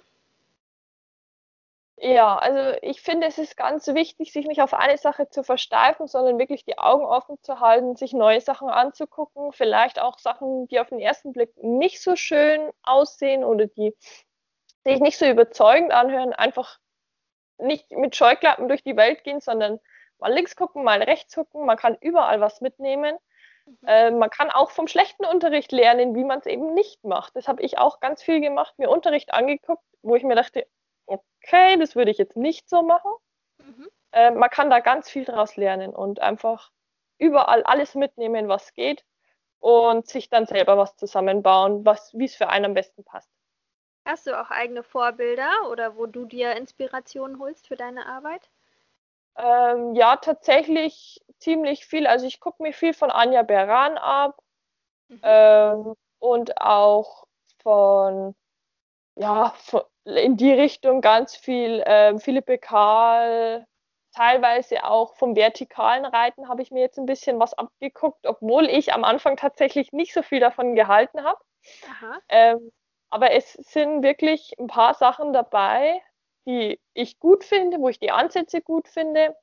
Ja, 1.97 2.37
also 2.37 2.77
ich 2.81 3.01
finde, 3.01 3.27
es 3.27 3.37
ist 3.37 3.55
ganz 3.55 3.85
wichtig, 3.87 4.33
sich 4.33 4.47
nicht 4.47 4.63
auf 4.63 4.73
eine 4.73 4.97
Sache 4.97 5.29
zu 5.29 5.43
versteifen, 5.43 6.07
sondern 6.07 6.39
wirklich 6.39 6.65
die 6.65 6.79
Augen 6.79 7.05
offen 7.05 7.37
zu 7.43 7.59
halten, 7.59 7.95
sich 7.95 8.13
neue 8.13 8.41
Sachen 8.41 8.69
anzugucken, 8.69 9.53
vielleicht 9.53 9.99
auch 10.01 10.17
Sachen, 10.17 10.67
die 10.69 10.79
auf 10.79 10.89
den 10.89 10.99
ersten 10.99 11.33
Blick 11.33 11.55
nicht 11.63 12.01
so 12.01 12.15
schön 12.15 12.71
aussehen 12.81 13.43
oder 13.43 13.67
die 13.67 13.93
sich 14.83 14.99
nicht 15.01 15.19
so 15.19 15.25
überzeugend 15.27 15.91
anhören, 15.93 16.33
einfach 16.33 16.79
nicht 17.57 17.91
mit 17.91 18.15
Scheuklappen 18.15 18.67
durch 18.67 18.83
die 18.83 18.97
Welt 18.97 19.23
gehen, 19.23 19.41
sondern 19.41 19.79
mal 20.19 20.33
links 20.33 20.55
gucken, 20.55 20.83
mal 20.83 21.01
rechts 21.01 21.35
gucken, 21.35 21.65
man 21.65 21.77
kann 21.77 21.97
überall 22.01 22.41
was 22.41 22.61
mitnehmen 22.61 23.17
Mhm. 23.65 23.77
Äh, 23.87 24.11
man 24.11 24.29
kann 24.29 24.51
auch 24.51 24.71
vom 24.71 24.87
schlechten 24.87 25.25
Unterricht 25.25 25.71
lernen, 25.71 26.15
wie 26.15 26.23
man 26.23 26.39
es 26.39 26.45
eben 26.45 26.73
nicht 26.73 27.03
macht. 27.03 27.35
Das 27.35 27.47
habe 27.47 27.61
ich 27.63 27.77
auch 27.77 27.99
ganz 27.99 28.21
viel 28.21 28.41
gemacht, 28.41 28.77
mir 28.77 28.89
Unterricht 28.89 29.33
angeguckt, 29.33 29.83
wo 30.01 30.15
ich 30.15 30.23
mir 30.23 30.35
dachte, 30.35 30.67
okay, 31.05 31.77
das 31.77 31.95
würde 31.95 32.11
ich 32.11 32.17
jetzt 32.17 32.37
nicht 32.37 32.69
so 32.69 32.83
machen. 32.83 33.11
Mhm. 33.57 33.89
Äh, 34.11 34.31
man 34.31 34.49
kann 34.49 34.69
da 34.69 34.79
ganz 34.79 35.09
viel 35.09 35.25
draus 35.25 35.55
lernen 35.55 35.95
und 35.95 36.21
einfach 36.21 36.71
überall 37.17 37.63
alles 37.63 37.95
mitnehmen, 37.95 38.47
was 38.47 38.73
geht 38.73 39.05
und 39.59 40.07
sich 40.07 40.29
dann 40.29 40.45
selber 40.45 40.77
was 40.77 40.95
zusammenbauen, 40.95 41.85
was, 41.85 42.13
wie 42.13 42.25
es 42.25 42.35
für 42.35 42.49
einen 42.49 42.65
am 42.65 42.73
besten 42.73 43.03
passt. 43.03 43.29
Hast 44.05 44.27
du 44.27 44.39
auch 44.39 44.51
eigene 44.51 44.83
Vorbilder 44.83 45.51
oder 45.71 45.97
wo 45.97 46.05
du 46.05 46.25
dir 46.25 46.55
Inspirationen 46.55 47.39
holst 47.39 47.67
für 47.67 47.75
deine 47.75 48.05
Arbeit? 48.05 48.49
Ähm, 49.37 49.95
ja, 49.95 50.15
tatsächlich 50.17 51.21
ziemlich 51.39 51.85
viel. 51.85 52.07
Also 52.07 52.25
ich 52.25 52.39
gucke 52.39 52.61
mir 52.61 52.71
viel 52.71 52.93
von 52.93 53.09
Anja 53.09 53.41
Beran 53.41 53.97
ab 53.97 54.39
mhm. 55.09 55.19
ähm, 55.23 55.95
und 56.19 56.61
auch 56.61 57.25
von, 57.63 58.35
ja, 59.15 59.53
von, 59.57 59.81
in 60.05 60.37
die 60.37 60.53
Richtung 60.53 61.01
ganz 61.01 61.35
viel 61.35 61.83
ähm, 61.85 62.19
Philippe 62.19 62.59
Karl, 62.59 63.65
teilweise 64.13 64.85
auch 64.85 65.15
vom 65.15 65.35
vertikalen 65.35 66.05
Reiten 66.05 66.47
habe 66.47 66.61
ich 66.61 66.71
mir 66.71 66.81
jetzt 66.81 66.97
ein 66.97 67.05
bisschen 67.05 67.39
was 67.39 67.53
abgeguckt, 67.53 68.25
obwohl 68.27 68.65
ich 68.69 68.93
am 68.93 69.03
Anfang 69.03 69.35
tatsächlich 69.35 69.91
nicht 69.91 70.13
so 70.13 70.21
viel 70.21 70.39
davon 70.39 70.75
gehalten 70.75 71.23
habe. 71.23 71.39
Ähm, 72.29 72.71
aber 73.09 73.31
es 73.31 73.53
sind 73.53 74.03
wirklich 74.03 74.53
ein 74.59 74.67
paar 74.67 74.93
Sachen 74.93 75.33
dabei, 75.33 76.01
die 76.45 76.79
ich 76.93 77.19
gut 77.19 77.43
finde, 77.43 77.79
wo 77.79 77.89
ich 77.89 77.99
die 77.99 78.11
Ansätze 78.11 78.61
gut 78.61 78.87
finde. 78.87 79.35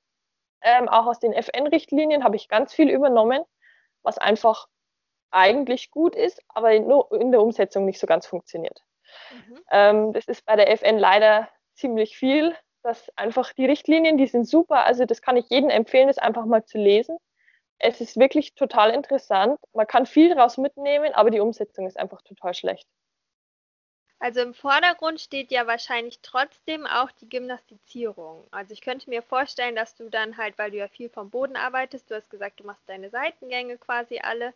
Ähm, 0.63 0.89
auch 0.89 1.07
aus 1.07 1.19
den 1.19 1.33
FN-Richtlinien 1.33 2.23
habe 2.25 2.37
ich 2.37 2.49
ganz 2.49 2.73
viel 2.73 2.89
übernommen, 2.89 3.43
was 4.03 4.19
einfach 4.19 4.69
eigentlich 5.31 5.91
gut 5.91 6.15
ist, 6.15 6.43
aber 6.49 6.73
in 6.73 7.33
der 7.33 7.43
Umsetzung 7.43 7.85
nicht 7.85 7.99
so 7.99 8.07
ganz 8.07 8.27
funktioniert. 8.27 8.83
Mhm. 9.33 9.59
Ähm, 9.71 10.13
das 10.13 10.27
ist 10.27 10.45
bei 10.45 10.57
der 10.57 10.71
FN 10.71 10.99
leider 10.99 11.49
ziemlich 11.75 12.17
viel. 12.17 12.55
dass 12.83 13.11
einfach 13.17 13.53
die 13.53 13.67
Richtlinien, 13.67 14.19
die 14.19 14.27
sind 14.27 14.45
super. 14.49 14.85
Also 14.85 15.05
das 15.05 15.23
kann 15.23 15.37
ich 15.37 15.49
jedem 15.51 15.71
empfehlen, 15.71 16.09
das 16.09 16.19
einfach 16.19 16.45
mal 16.47 16.65
zu 16.65 16.79
lesen. 16.79 17.17
Es 17.79 18.01
ist 18.01 18.19
wirklich 18.19 18.55
total 18.55 18.91
interessant. 18.91 19.59
Man 19.73 19.87
kann 19.87 20.07
viel 20.07 20.35
daraus 20.35 20.59
mitnehmen, 20.59 21.15
aber 21.15 21.31
die 21.31 21.41
Umsetzung 21.41 21.87
ist 21.87 21.99
einfach 21.99 22.23
total 22.23 22.55
schlecht. 22.55 22.89
Also 24.23 24.41
im 24.41 24.55
Vordergrund 24.55 25.21
steht 25.21 25.51
ja 25.51 25.67
wahrscheinlich 25.67 26.21
trotzdem 26.23 26.87
auch 26.87 27.11
die 27.11 27.29
Gymnastizierung. 27.29 28.47
Also 28.53 28.73
ich 28.73 28.81
könnte 28.81 29.11
mir 29.11 29.21
vorstellen, 29.21 29.75
dass 29.75 29.97
du 29.97 30.09
dann 30.11 30.37
halt, 30.37 30.57
weil 30.59 30.71
du 30.71 30.77
ja 30.77 30.87
viel 30.87 31.09
vom 31.09 31.29
Boden 31.29 31.57
arbeitest, 31.57 32.09
du 32.09 32.15
hast 32.15 32.31
gesagt, 32.31 32.61
du 32.61 32.65
machst 32.65 32.89
deine 32.89 33.11
Seitengänge 33.11 33.79
quasi 33.79 34.21
alle 34.21 34.55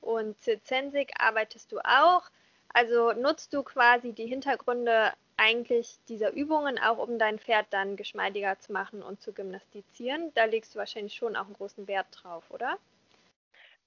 und 0.00 0.40
Zirzensik 0.40 1.10
arbeitest 1.18 1.72
du 1.72 1.80
auch. 1.80 2.30
Also 2.72 3.10
nutzt 3.12 3.52
du 3.52 3.64
quasi 3.64 4.12
die 4.12 4.28
Hintergründe 4.28 5.12
eigentlich 5.36 5.98
dieser 6.08 6.32
Übungen 6.32 6.78
auch, 6.78 6.98
um 6.98 7.18
dein 7.18 7.40
Pferd 7.40 7.66
dann 7.70 7.96
geschmeidiger 7.96 8.60
zu 8.60 8.72
machen 8.72 9.02
und 9.02 9.20
zu 9.20 9.32
gymnastizieren. 9.32 10.30
Da 10.36 10.44
legst 10.44 10.76
du 10.76 10.78
wahrscheinlich 10.78 11.14
schon 11.14 11.34
auch 11.34 11.46
einen 11.46 11.54
großen 11.54 11.88
Wert 11.88 12.06
drauf, 12.12 12.44
oder? 12.50 12.78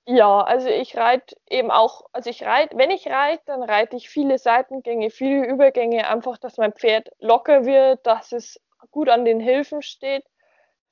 Ja, 0.08 0.42
also 0.42 0.68
ich 0.68 0.98
reite 0.98 1.36
eben 1.50 1.70
auch, 1.72 2.02
also 2.12 2.30
ich 2.30 2.44
reite, 2.44 2.76
wenn 2.78 2.90
ich 2.90 3.08
reite, 3.08 3.44
dann 3.46 3.62
reite 3.64 3.96
ich 3.96 4.10
viele 4.10 4.38
Seitengänge, 4.40 5.12
viele 5.12 5.46
Übergänge, 5.48 6.08
einfach, 6.08 6.38
dass 6.40 6.58
mein 6.58 6.74
Pferd 6.74 7.10
locker 7.20 7.66
wird, 7.66 8.06
dass 8.06 8.32
es 8.32 8.60
gut 8.90 9.10
an 9.10 9.26
den 9.26 9.40
Hilfen 9.40 9.82
steht, 9.84 10.26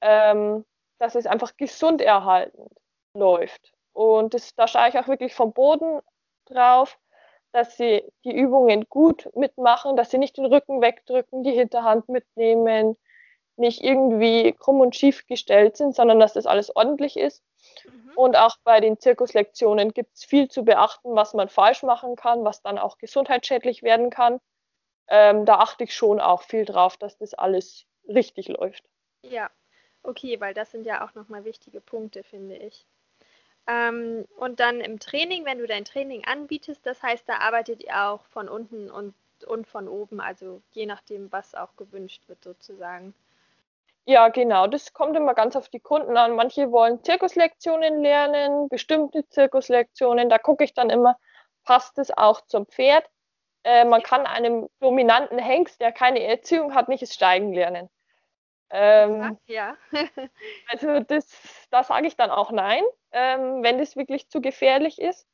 ähm, 0.02 0.65
dass 1.00 1.15
es 1.15 1.26
einfach 1.28 1.58
gesund 1.58 2.02
erhaltend 2.02 2.72
läuft. 3.15 3.74
Und 3.93 4.34
das, 4.36 4.56
da 4.56 4.67
schaue 4.67 4.89
ich 4.89 5.00
auch 5.00 5.08
wirklich 5.08 5.34
vom 5.36 5.54
Boden 5.54 6.02
drauf, 6.45 7.00
dass 7.52 7.78
sie 7.78 8.04
die 8.26 8.36
Übungen 8.36 8.86
gut 8.89 9.30
mitmachen, 9.36 9.95
dass 9.98 10.12
sie 10.12 10.19
nicht 10.19 10.38
den 10.38 10.45
Rücken 10.45 10.82
wegdrücken, 10.82 11.43
die 11.43 11.52
Hinterhand 11.54 12.10
mitnehmen, 12.10 12.95
nicht 13.58 13.84
irgendwie 13.84 14.54
krumm 14.54 14.82
und 14.82 14.95
schief 14.95 15.28
gestellt 15.28 15.78
sind, 15.78 15.95
sondern 15.95 16.19
dass 16.19 16.34
das 16.34 16.45
alles 16.48 16.76
ordentlich 16.76 17.17
ist. 17.17 17.43
Mhm. 17.86 18.12
Und 18.15 18.36
auch 18.38 18.58
bei 18.63 18.80
den 18.80 19.00
Zirkuslektionen 19.00 19.93
gibt 19.93 20.15
es 20.15 20.26
viel 20.26 20.50
zu 20.50 20.63
beachten, 20.63 21.15
was 21.15 21.34
man 21.34 21.50
falsch 21.50 21.84
machen 21.84 22.15
kann, 22.15 22.43
was 22.43 22.62
dann 22.62 22.78
auch 22.78 22.98
gesundheitsschädlich 22.98 23.84
werden 23.84 24.10
kann. 24.10 24.39
Ähm, 25.08 25.45
da 25.45 25.56
achte 25.56 25.84
ich 25.84 25.95
schon 25.95 26.19
auch 26.19 26.43
viel 26.43 26.65
drauf, 26.65 26.98
dass 26.98 27.17
das 27.17 27.34
alles 27.34 27.86
richtig 28.08 28.48
läuft. 28.48 28.84
Ja, 29.24 29.50
okay, 30.04 30.39
weil 30.39 30.54
das 30.54 30.72
sind 30.72 30.86
ja 30.86 31.06
auch 31.06 31.15
nochmal 31.15 31.45
wichtige 31.45 31.82
Punkte, 31.82 32.24
finde 32.24 32.56
ich. 32.56 32.86
Ähm, 33.67 34.26
und 34.38 34.60
dann 34.60 34.82
im 34.82 35.00
Training, 35.00 35.45
wenn 35.45 35.60
du 35.60 35.67
dein 35.67 35.86
Training 35.86 36.26
anbietest, 36.26 36.86
das 36.86 37.04
heißt, 37.04 37.28
da 37.28 37.38
arbeitet 37.38 37.84
ihr 37.84 38.10
auch 38.10 38.26
von 38.26 38.50
unten 38.50 38.89
und, 38.89 39.13
und 39.45 39.67
von 39.67 39.88
oben, 39.88 40.19
also 40.22 40.62
je 40.72 40.86
nachdem, 40.86 41.32
was 41.32 41.56
auch 41.56 41.76
gewünscht 41.76 42.24
wird 42.28 42.43
sozusagen. 42.43 43.13
Ja, 44.10 44.30
genau. 44.30 44.65
Das 44.65 44.91
kommt 44.91 45.15
immer 45.15 45.36
ganz 45.36 45.56
auf 45.56 45.69
die 45.69 45.80
Kunden 45.80 46.17
an. 46.17 46.36
Manche 46.36 46.72
wollen 46.72 47.04
Zirkuslektionen 47.04 48.02
lernen, 48.02 48.67
bestimmte 48.67 49.30
Zirkuslektionen. 49.30 50.30
Da 50.30 50.39
gucke 50.39 50.63
ich 50.63 50.74
dann 50.74 50.89
immer, 50.89 51.15
passt 51.63 52.00
es 52.00 52.10
auch 52.17 52.41
zum 52.48 52.65
Pferd. 52.65 53.08
Äh, 53.63 53.86
man 53.86 54.02
kann 54.02 54.26
einem 54.26 54.67
dominanten 54.80 55.38
Hengst, 55.38 55.80
der 55.80 55.91
keine 55.91 56.24
Erziehung 56.24 56.74
hat, 56.74 56.89
nicht 56.89 57.04
das 57.04 57.13
Steigen 57.13 57.54
lernen. 57.54 57.88
Ähm, 58.72 59.38
ja. 59.45 59.78
also 60.69 61.02
das, 61.02 61.67
da 61.69 61.84
sage 61.84 62.08
ich 62.08 62.15
dann 62.15 62.32
auch 62.32 62.52
nein, 62.52 62.84
ähm, 63.12 63.62
wenn 63.62 63.78
das 63.78 63.95
wirklich 63.95 64.28
zu 64.28 64.41
gefährlich 64.41 65.00
ist. 65.00 65.28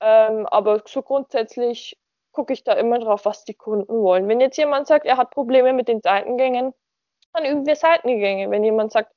Ähm, 0.00 0.48
aber 0.48 0.82
so 0.84 1.00
grundsätzlich 1.02 1.96
gucke 2.32 2.54
ich 2.54 2.64
da 2.64 2.72
immer 2.72 2.98
drauf, 2.98 3.24
was 3.24 3.44
die 3.44 3.54
Kunden 3.54 4.02
wollen. 4.02 4.26
Wenn 4.26 4.40
jetzt 4.40 4.56
jemand 4.56 4.88
sagt, 4.88 5.06
er 5.06 5.16
hat 5.16 5.30
Probleme 5.30 5.72
mit 5.72 5.86
den 5.86 6.00
Seitengängen, 6.02 6.74
dann 7.34 7.44
üben 7.44 7.66
wir 7.66 7.76
Seitengänge. 7.76 8.50
Wenn 8.50 8.64
jemand 8.64 8.92
sagt, 8.92 9.12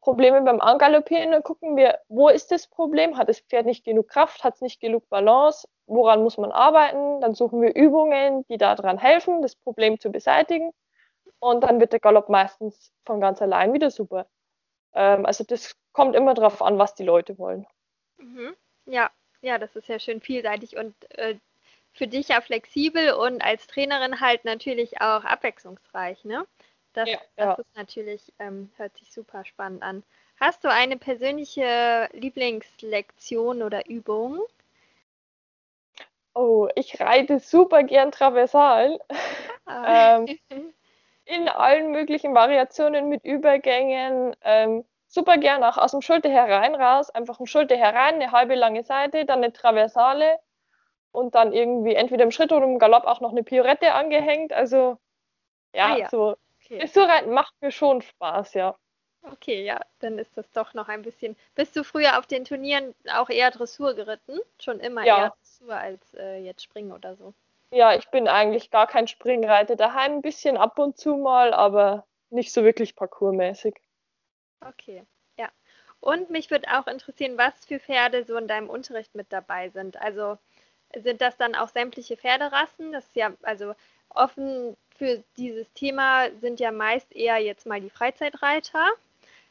Probleme 0.00 0.40
beim 0.42 0.60
Angaloppieren, 0.60 1.32
dann 1.32 1.42
gucken 1.42 1.76
wir, 1.76 1.98
wo 2.08 2.28
ist 2.28 2.50
das 2.52 2.68
Problem? 2.68 3.16
Hat 3.16 3.28
das 3.28 3.40
Pferd 3.40 3.66
nicht 3.66 3.84
genug 3.84 4.08
Kraft? 4.08 4.44
Hat 4.44 4.54
es 4.54 4.60
nicht 4.60 4.80
genug 4.80 5.08
Balance? 5.08 5.68
Woran 5.86 6.22
muss 6.22 6.38
man 6.38 6.52
arbeiten? 6.52 7.20
Dann 7.20 7.34
suchen 7.34 7.60
wir 7.60 7.74
Übungen, 7.74 8.44
die 8.48 8.56
daran 8.56 8.98
helfen, 8.98 9.42
das 9.42 9.56
Problem 9.56 9.98
zu 9.98 10.10
beseitigen. 10.10 10.72
Und 11.40 11.64
dann 11.64 11.80
wird 11.80 11.92
der 11.92 12.00
Galopp 12.00 12.28
meistens 12.28 12.92
von 13.04 13.20
ganz 13.20 13.42
allein 13.42 13.72
wieder 13.72 13.90
super. 13.90 14.26
Ähm, 14.94 15.26
also 15.26 15.44
das 15.44 15.76
kommt 15.92 16.14
immer 16.14 16.34
darauf 16.34 16.62
an, 16.62 16.78
was 16.78 16.94
die 16.94 17.04
Leute 17.04 17.36
wollen. 17.38 17.66
Mhm. 18.18 18.54
Ja, 18.86 19.10
ja, 19.42 19.58
das 19.58 19.74
ist 19.76 19.88
ja 19.88 19.98
schön 19.98 20.20
vielseitig 20.20 20.76
und 20.76 20.94
äh, 21.18 21.36
für 21.92 22.06
dich 22.06 22.28
ja 22.28 22.40
flexibel 22.40 23.12
und 23.12 23.42
als 23.42 23.66
Trainerin 23.66 24.20
halt 24.20 24.44
natürlich 24.44 25.00
auch 25.00 25.24
abwechslungsreich, 25.24 26.24
ne? 26.24 26.46
Das, 26.96 27.10
ja, 27.10 27.18
das 27.36 27.46
ja. 27.46 27.54
ist 27.54 27.76
natürlich, 27.76 28.32
ähm, 28.38 28.70
hört 28.76 28.96
sich 28.96 29.12
super 29.12 29.44
spannend 29.44 29.82
an. 29.82 30.02
Hast 30.40 30.64
du 30.64 30.72
eine 30.72 30.96
persönliche 30.96 32.08
Lieblingslektion 32.12 33.62
oder 33.62 33.86
Übung? 33.86 34.40
Oh, 36.34 36.68
ich 36.74 36.98
reite 36.98 37.38
super 37.38 37.82
gern 37.82 38.12
Traversal. 38.12 38.98
Ah. 39.66 40.20
ähm, 40.26 40.38
in 41.26 41.48
allen 41.50 41.90
möglichen 41.90 42.34
Variationen 42.34 43.10
mit 43.10 43.26
Übergängen. 43.26 44.34
Ähm, 44.40 44.82
super 45.06 45.36
gern 45.36 45.64
auch 45.64 45.76
aus 45.76 45.90
dem 45.90 46.00
Schulter 46.00 46.30
herein 46.30 46.74
raus. 46.74 47.10
Einfach 47.10 47.40
ein 47.40 47.46
Schulter 47.46 47.76
herein, 47.76 48.14
eine 48.14 48.32
halbe 48.32 48.54
lange 48.54 48.84
Seite, 48.84 49.26
dann 49.26 49.44
eine 49.44 49.52
Traversale 49.52 50.38
und 51.12 51.34
dann 51.34 51.52
irgendwie 51.52 51.94
entweder 51.94 52.24
im 52.24 52.30
Schritt 52.30 52.52
oder 52.52 52.64
im 52.64 52.78
Galopp 52.78 53.04
auch 53.04 53.20
noch 53.20 53.32
eine 53.32 53.42
Piorette 53.42 53.92
angehängt. 53.92 54.54
Also 54.54 54.96
ja, 55.74 55.92
ah, 55.92 55.96
ja. 55.98 56.08
so 56.08 56.36
Okay. 56.66 56.78
Dressurreiten 56.78 57.30
macht 57.30 57.54
mir 57.60 57.70
schon 57.70 58.02
Spaß, 58.02 58.54
ja. 58.54 58.76
Okay, 59.22 59.64
ja, 59.64 59.80
dann 60.00 60.18
ist 60.18 60.36
das 60.36 60.50
doch 60.52 60.74
noch 60.74 60.88
ein 60.88 61.02
bisschen. 61.02 61.36
Bist 61.54 61.76
du 61.76 61.84
früher 61.84 62.18
auf 62.18 62.26
den 62.26 62.44
Turnieren 62.44 62.94
auch 63.12 63.28
eher 63.28 63.50
Dressur 63.50 63.94
geritten? 63.94 64.38
Schon 64.60 64.80
immer 64.80 65.04
ja. 65.04 65.18
eher 65.18 65.30
Dressur 65.30 65.74
als 65.74 66.14
äh, 66.14 66.38
jetzt 66.38 66.62
Springen 66.62 66.92
oder 66.92 67.16
so? 67.16 67.34
Ja, 67.70 67.94
ich 67.94 68.08
bin 68.10 68.28
eigentlich 68.28 68.70
gar 68.70 68.86
kein 68.86 69.08
Springreiter. 69.08 69.76
Daheim 69.76 70.14
ein 70.14 70.22
bisschen 70.22 70.56
ab 70.56 70.78
und 70.78 70.96
zu 70.96 71.16
mal, 71.16 71.52
aber 71.52 72.06
nicht 72.30 72.52
so 72.52 72.64
wirklich 72.64 72.94
parkourmäßig. 72.94 73.76
Okay, 74.60 75.04
ja. 75.36 75.48
Und 76.00 76.30
mich 76.30 76.50
würde 76.50 76.68
auch 76.76 76.86
interessieren, 76.86 77.36
was 77.38 77.64
für 77.64 77.80
Pferde 77.80 78.24
so 78.24 78.36
in 78.36 78.48
deinem 78.48 78.70
Unterricht 78.70 79.14
mit 79.14 79.32
dabei 79.32 79.70
sind. 79.70 80.00
Also 80.00 80.38
sind 80.96 81.20
das 81.20 81.36
dann 81.36 81.54
auch 81.54 81.68
sämtliche 81.68 82.16
Pferderassen? 82.16 82.92
Das 82.92 83.06
ist 83.06 83.16
ja, 83.16 83.32
also 83.42 83.74
offen 84.08 84.76
für 84.96 85.22
dieses 85.36 85.70
Thema 85.74 86.28
sind 86.40 86.60
ja 86.60 86.72
meist 86.72 87.14
eher 87.14 87.38
jetzt 87.38 87.66
mal 87.66 87.80
die 87.80 87.90
Freizeitreiter. 87.90 88.86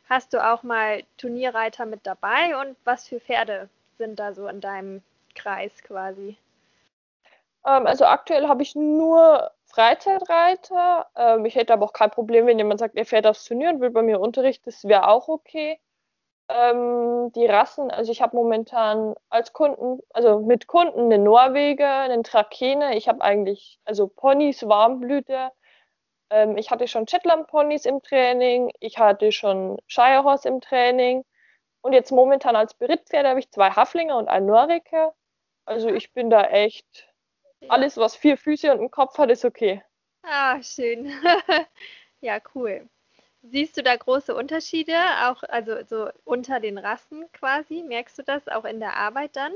Hast 0.09 0.33
du 0.33 0.45
auch 0.45 0.63
mal 0.63 1.03
Turnierreiter 1.17 1.85
mit 1.85 2.05
dabei 2.05 2.59
und 2.61 2.75
was 2.83 3.07
für 3.07 3.19
Pferde 3.19 3.69
sind 3.97 4.19
da 4.19 4.33
so 4.33 4.47
in 4.47 4.61
deinem 4.61 5.01
Kreis 5.33 5.71
quasi? 5.83 6.37
Ähm, 7.65 7.87
also 7.87 8.05
aktuell 8.05 8.47
habe 8.47 8.61
ich 8.61 8.75
nur 8.75 9.51
Freizeitreiter. 9.65 11.07
Ähm, 11.15 11.45
ich 11.45 11.55
hätte 11.55 11.73
aber 11.73 11.85
auch 11.85 11.93
kein 11.93 12.11
Problem, 12.11 12.45
wenn 12.45 12.57
jemand 12.57 12.79
sagt, 12.79 12.95
er 12.95 13.05
fährt 13.05 13.25
aufs 13.25 13.45
Turnier 13.45 13.69
und 13.69 13.81
will 13.81 13.89
bei 13.89 14.03
mir 14.03 14.19
Unterricht, 14.19 14.65
das 14.67 14.87
wäre 14.87 15.07
auch 15.07 15.27
okay. 15.27 15.79
Ähm, 16.47 17.31
die 17.33 17.47
Rassen, 17.47 17.89
also 17.89 18.11
ich 18.11 18.21
habe 18.21 18.35
momentan 18.35 19.15
als 19.29 19.51
Kunden, 19.53 19.99
also 20.13 20.39
mit 20.39 20.67
Kunden 20.67 21.11
einen 21.11 21.23
Norweger, 21.23 22.01
einen 22.01 22.23
Trakehner. 22.23 22.95
Ich 22.95 23.07
habe 23.07 23.21
eigentlich, 23.21 23.79
also 23.85 24.07
Ponys, 24.07 24.67
Warmblüter. 24.67 25.51
Ähm, 26.29 26.57
ich 26.57 26.69
hatte 26.71 26.87
schon 26.87 27.07
Shetland-Ponys 27.07 27.85
im 27.85 28.01
Training. 28.01 28.71
Ich 28.79 28.99
hatte 28.99 29.31
schon 29.31 29.79
Shire 29.87 30.23
Horse 30.23 30.47
im 30.47 30.61
Training. 30.61 31.25
Und 31.81 31.93
jetzt 31.93 32.11
momentan 32.11 32.55
als 32.55 32.73
Berittpferde 32.75 33.29
habe 33.29 33.39
ich 33.39 33.51
zwei 33.51 33.71
Haflinger 33.71 34.17
und 34.17 34.27
einen 34.27 34.47
Norweger. 34.47 35.13
Also 35.65 35.89
ich 35.89 36.13
bin 36.13 36.29
da 36.29 36.43
echt, 36.45 37.11
alles 37.69 37.97
was 37.97 38.15
vier 38.15 38.37
Füße 38.37 38.71
und 38.71 38.79
einen 38.79 38.91
Kopf 38.91 39.17
hat, 39.17 39.31
ist 39.31 39.45
okay. 39.45 39.83
Ah, 40.23 40.61
schön. 40.61 41.11
ja, 42.21 42.39
cool. 42.53 42.87
Siehst 43.51 43.77
du 43.77 43.83
da 43.83 43.95
große 43.95 44.33
Unterschiede, 44.33 44.95
auch 45.23 45.43
also 45.43 45.83
so 45.85 46.09
unter 46.23 46.59
den 46.59 46.77
Rassen 46.77 47.31
quasi? 47.31 47.83
Merkst 47.83 48.17
du 48.17 48.23
das 48.23 48.47
auch 48.47 48.65
in 48.65 48.79
der 48.79 48.95
Arbeit 48.97 49.35
dann? 49.35 49.53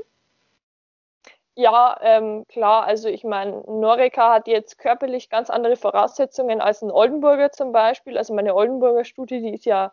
Ja, 1.56 1.98
ähm, 2.00 2.46
klar. 2.48 2.84
Also 2.84 3.08
ich 3.08 3.24
meine, 3.24 3.62
Norika 3.66 4.34
hat 4.34 4.46
jetzt 4.46 4.78
körperlich 4.78 5.28
ganz 5.28 5.50
andere 5.50 5.76
Voraussetzungen 5.76 6.60
als 6.60 6.82
ein 6.82 6.90
Oldenburger 6.90 7.50
zum 7.50 7.72
Beispiel. 7.72 8.16
Also 8.16 8.32
meine 8.32 8.54
Oldenburger 8.54 9.04
Studie, 9.04 9.40
die 9.40 9.54
ist 9.54 9.66
ja, 9.66 9.92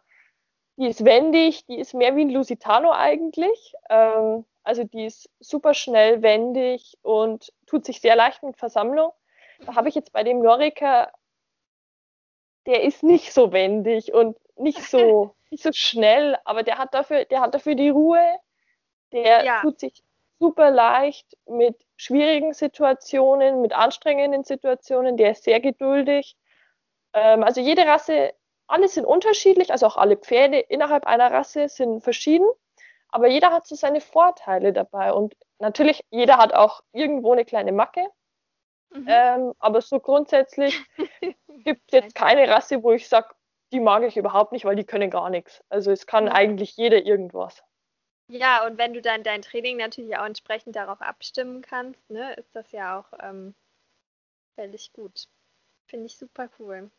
die 0.77 0.87
ist 0.87 1.03
wendig, 1.03 1.65
die 1.65 1.79
ist 1.79 1.93
mehr 1.93 2.15
wie 2.15 2.21
ein 2.21 2.29
Lusitano 2.29 2.91
eigentlich. 2.91 3.73
Ähm, 3.89 4.45
also 4.63 4.83
die 4.83 5.05
ist 5.05 5.29
super 5.39 5.73
schnell 5.73 6.21
wendig 6.21 6.97
und 7.01 7.51
tut 7.65 7.85
sich 7.85 7.99
sehr 7.99 8.15
leicht 8.15 8.43
mit 8.43 8.57
Versammlung. 8.57 9.11
Da 9.65 9.75
habe 9.75 9.89
ich 9.89 9.95
jetzt 9.95 10.13
bei 10.13 10.23
dem 10.23 10.39
Norika 10.39 11.11
der 12.67 12.83
ist 12.83 13.01
nicht 13.01 13.33
so 13.33 13.51
wendig 13.51 14.13
und 14.13 14.37
nicht 14.57 14.83
so, 14.83 15.35
nicht 15.49 15.63
so 15.63 15.71
schnell, 15.73 16.37
aber 16.45 16.63
der 16.63 16.77
hat 16.77 16.93
dafür, 16.93 17.25
der 17.25 17.41
hat 17.41 17.55
dafür 17.55 17.75
die 17.75 17.89
Ruhe. 17.89 18.23
Der 19.13 19.45
ja. 19.45 19.61
tut 19.61 19.79
sich 19.79 20.03
super 20.37 20.69
leicht 20.69 21.37
mit 21.47 21.77
schwierigen 21.95 22.53
Situationen, 22.53 23.61
mit 23.61 23.73
anstrengenden 23.73 24.43
Situationen. 24.43 25.15
Der 25.17 25.31
ist 25.31 25.45
sehr 25.45 25.61
geduldig. 25.61 26.35
Ähm, 27.13 27.43
also 27.43 27.61
jede 27.61 27.85
Rasse, 27.85 28.33
alle 28.67 28.89
sind 28.89 29.05
unterschiedlich, 29.05 29.71
also 29.71 29.87
auch 29.87 29.97
alle 29.97 30.17
Pferde 30.17 30.59
innerhalb 30.59 31.07
einer 31.07 31.31
Rasse 31.31 31.69
sind 31.69 32.03
verschieden, 32.03 32.47
aber 33.09 33.27
jeder 33.27 33.51
hat 33.53 33.65
so 33.65 33.75
seine 33.75 34.01
Vorteile 34.01 34.73
dabei 34.73 35.13
und 35.13 35.35
natürlich 35.59 36.01
jeder 36.09 36.37
hat 36.37 36.53
auch 36.53 36.81
irgendwo 36.91 37.31
eine 37.31 37.45
kleine 37.45 37.71
Macke. 37.71 38.05
Mhm. 38.91 39.05
Ähm, 39.07 39.53
aber 39.59 39.81
so 39.81 39.99
grundsätzlich 39.99 40.79
gibt 41.63 41.81
es 41.87 41.91
jetzt 41.91 42.15
keine 42.15 42.47
Rasse, 42.47 42.83
wo 42.83 42.91
ich 42.91 43.07
sage, 43.07 43.29
die 43.71 43.79
mag 43.79 44.03
ich 44.03 44.17
überhaupt 44.17 44.51
nicht, 44.51 44.65
weil 44.65 44.75
die 44.75 44.85
können 44.85 45.09
gar 45.09 45.29
nichts. 45.29 45.63
Also 45.69 45.91
es 45.91 46.07
kann 46.07 46.25
mhm. 46.25 46.31
eigentlich 46.31 46.77
jeder 46.77 47.05
irgendwas. 47.05 47.63
Ja, 48.29 48.65
und 48.65 48.77
wenn 48.77 48.93
du 48.93 49.01
dann 49.01 49.23
dein 49.23 49.41
Training 49.41 49.77
natürlich 49.77 50.17
auch 50.17 50.25
entsprechend 50.25 50.75
darauf 50.75 51.01
abstimmen 51.01 51.61
kannst, 51.61 52.09
ne, 52.09 52.33
ist 52.33 52.53
das 52.55 52.71
ja 52.71 52.99
auch 52.99 53.13
ähm, 53.21 53.55
völlig 54.55 54.91
gut. 54.91 55.27
Finde 55.87 56.07
ich 56.07 56.17
super 56.17 56.49
cool. 56.59 56.91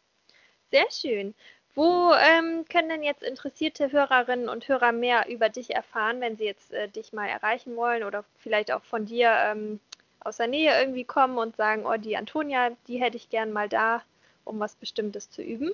Sehr 0.71 0.91
schön. 0.91 1.35
Wo 1.75 2.13
ähm, 2.15 2.65
können 2.65 2.89
denn 2.89 3.03
jetzt 3.03 3.23
interessierte 3.23 3.93
Hörerinnen 3.93 4.49
und 4.49 4.67
Hörer 4.69 4.93
mehr 4.93 5.29
über 5.29 5.49
dich 5.51 5.75
erfahren, 5.75 6.21
wenn 6.21 6.37
sie 6.37 6.45
jetzt 6.45 6.73
äh, 6.73 6.89
dich 6.89 7.13
mal 7.13 7.29
erreichen 7.29 7.77
wollen 7.77 8.05
oder 8.05 8.25
vielleicht 8.39 8.73
auch 8.73 8.83
von 8.85 9.05
dir 9.05 9.31
ähm, 9.31 9.81
aus 10.21 10.39
der 10.39 10.47
Nähe 10.47 10.79
irgendwie 10.81 11.05
kommen 11.05 11.39
und 11.39 11.57
sagen, 11.57 11.87
oh, 11.87 11.97
die 11.97 12.17
Antonia, 12.17 12.71
die 12.87 13.01
hätte 13.01 13.17
ich 13.17 13.31
gern 13.31 13.53
mal 13.53 13.69
da, 13.69 14.03
um 14.45 14.59
was 14.61 14.75
Bestimmtes 14.77 15.31
zu 15.31 15.43
üben? 15.43 15.73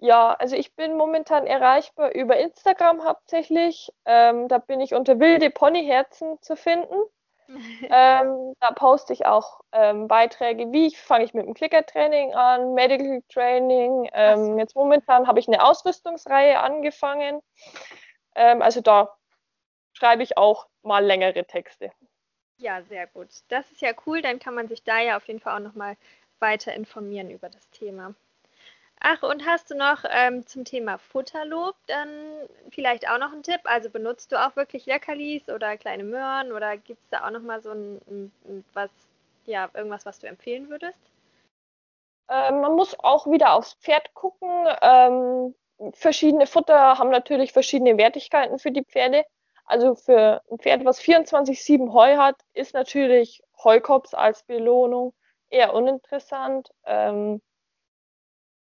Ja, 0.00 0.34
also 0.34 0.54
ich 0.54 0.74
bin 0.74 0.96
momentan 0.96 1.46
erreichbar 1.46 2.14
über 2.14 2.36
Instagram 2.36 3.04
hauptsächlich. 3.04 3.92
Ähm, 4.04 4.46
da 4.46 4.58
bin 4.58 4.80
ich 4.80 4.94
unter 4.94 5.18
wilde 5.18 5.50
Ponyherzen 5.50 6.40
zu 6.40 6.54
finden. 6.54 6.94
ähm, 7.48 8.54
da 8.60 8.70
poste 8.72 9.12
ich 9.12 9.26
auch 9.26 9.60
ähm, 9.72 10.06
Beiträge, 10.06 10.70
wie 10.70 10.94
fange 10.94 11.24
ich 11.24 11.34
mit 11.34 11.46
dem 11.46 11.54
Clicker-Training 11.54 12.34
an, 12.34 12.74
Medical 12.74 13.22
Training. 13.28 14.08
Ähm, 14.12 14.58
jetzt 14.58 14.76
momentan 14.76 15.26
habe 15.26 15.40
ich 15.40 15.48
eine 15.48 15.64
Ausrüstungsreihe 15.64 16.60
angefangen. 16.60 17.40
Ähm, 18.34 18.62
also 18.62 18.80
da 18.80 19.16
schreibe 19.94 20.22
ich 20.22 20.36
auch 20.36 20.68
mal 20.82 21.04
längere 21.04 21.44
Texte. 21.44 21.90
Ja, 22.58 22.82
sehr 22.82 23.06
gut. 23.06 23.28
Das 23.48 23.70
ist 23.70 23.80
ja 23.80 23.92
cool, 24.06 24.20
dann 24.20 24.40
kann 24.40 24.54
man 24.54 24.68
sich 24.68 24.82
da 24.82 25.00
ja 25.00 25.16
auf 25.16 25.26
jeden 25.28 25.40
Fall 25.40 25.56
auch 25.56 25.64
nochmal 25.64 25.96
weiter 26.40 26.74
informieren 26.74 27.30
über 27.30 27.48
das 27.48 27.70
Thema. 27.70 28.14
Ach, 29.00 29.22
und 29.22 29.46
hast 29.46 29.70
du 29.70 29.76
noch 29.76 30.04
ähm, 30.10 30.44
zum 30.44 30.64
Thema 30.64 30.98
Futterlob 30.98 31.76
dann 31.86 32.08
vielleicht 32.70 33.08
auch 33.08 33.18
noch 33.18 33.32
einen 33.32 33.44
Tipp? 33.44 33.60
Also 33.62 33.90
benutzt 33.90 34.32
du 34.32 34.44
auch 34.44 34.56
wirklich 34.56 34.86
Leckerlis 34.86 35.48
oder 35.48 35.76
kleine 35.76 36.02
Möhren 36.02 36.50
oder 36.50 36.76
gibt 36.76 37.00
es 37.04 37.08
da 37.10 37.24
auch 37.24 37.30
noch 37.30 37.42
mal 37.42 37.62
so 37.62 37.70
ein, 37.70 38.00
ein, 38.08 38.64
was, 38.72 38.90
ja, 39.46 39.70
irgendwas, 39.72 40.04
was 40.04 40.18
du 40.18 40.26
empfehlen 40.26 40.68
würdest? 40.68 40.98
Ähm, 42.28 42.60
man 42.60 42.74
muss 42.74 42.98
auch 42.98 43.30
wieder 43.30 43.52
aufs 43.52 43.74
Pferd 43.74 44.12
gucken. 44.14 44.50
Ähm, 44.82 45.54
verschiedene 45.92 46.48
Futter 46.48 46.98
haben 46.98 47.10
natürlich 47.10 47.52
verschiedene 47.52 47.96
Wertigkeiten 47.98 48.58
für 48.58 48.72
die 48.72 48.84
Pferde. 48.84 49.24
Also 49.68 49.94
für 49.94 50.42
ein 50.50 50.58
Pferd, 50.58 50.84
was 50.86 51.00
24-7 51.00 51.92
Heu 51.92 52.16
hat, 52.16 52.36
ist 52.54 52.72
natürlich 52.72 53.42
Heukops 53.62 54.14
als 54.14 54.42
Belohnung 54.44 55.12
eher 55.50 55.74
uninteressant. 55.74 56.70
Ähm, 56.84 57.42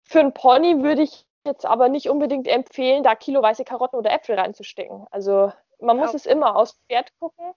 für 0.05 0.21
einen 0.21 0.35
Pony 0.35 0.83
würde 0.83 1.03
ich 1.03 1.27
jetzt 1.47 1.65
aber 1.65 1.89
nicht 1.89 2.11
unbedingt 2.11 2.47
empfehlen, 2.47 3.03
da 3.03 3.15
kiloweise 3.15 3.65
Karotten 3.65 3.99
oder 3.99 4.13
Äpfel 4.13 4.39
reinzustecken. 4.39 5.07
Also 5.11 5.53
man 5.81 5.97
muss 5.97 6.09
okay. 6.09 6.17
es 6.19 6.27
immer 6.27 6.57
aufs 6.57 6.79
Pferd 6.87 7.11
gucken. 7.19 7.55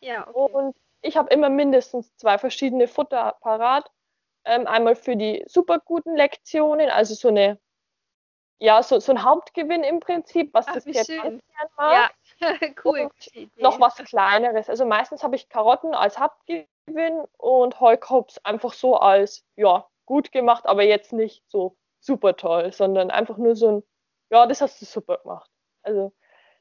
Ja, 0.00 0.28
okay. 0.28 0.52
Und 0.52 0.76
ich 1.00 1.16
habe 1.16 1.30
immer 1.30 1.48
mindestens 1.48 2.14
zwei 2.16 2.36
verschiedene 2.36 2.86
Futter 2.86 3.36
parat. 3.40 3.90
Ähm, 4.44 4.66
einmal 4.66 4.94
für 4.94 5.16
die 5.16 5.42
super 5.46 5.78
guten 5.78 6.16
Lektionen, 6.16 6.90
also 6.90 7.14
so 7.14 7.28
eine, 7.28 7.58
ja, 8.58 8.82
so, 8.82 9.00
so 9.00 9.12
ein 9.12 9.24
Hauptgewinn 9.24 9.82
im 9.82 10.00
Prinzip, 10.00 10.52
was 10.52 10.68
Ach, 10.68 10.74
das 10.74 10.84
Pferd 10.84 11.08
ganz 11.08 11.42
gern 11.46 11.68
mag. 11.78 11.92
Ja, 11.92 12.10
cool. 12.84 13.10
Noch 13.56 13.80
was 13.80 13.96
kleineres. 13.96 14.68
Also 14.68 14.84
meistens 14.84 15.22
habe 15.22 15.36
ich 15.36 15.48
Karotten 15.48 15.94
als 15.94 16.18
Hauptgewinn 16.18 17.24
und 17.38 17.80
Heukops 17.80 18.38
einfach 18.38 18.72
so 18.72 18.96
als, 18.96 19.44
ja, 19.56 19.88
gut 20.06 20.32
gemacht, 20.32 20.66
aber 20.66 20.82
jetzt 20.82 21.12
nicht 21.12 21.42
so 21.48 21.76
super 22.00 22.36
toll, 22.36 22.72
sondern 22.72 23.10
einfach 23.10 23.38
nur 23.38 23.56
so 23.56 23.70
ein, 23.70 23.82
ja, 24.30 24.46
das 24.46 24.60
hast 24.60 24.80
du 24.80 24.84
super 24.84 25.18
gemacht. 25.18 25.50
Also 25.82 26.12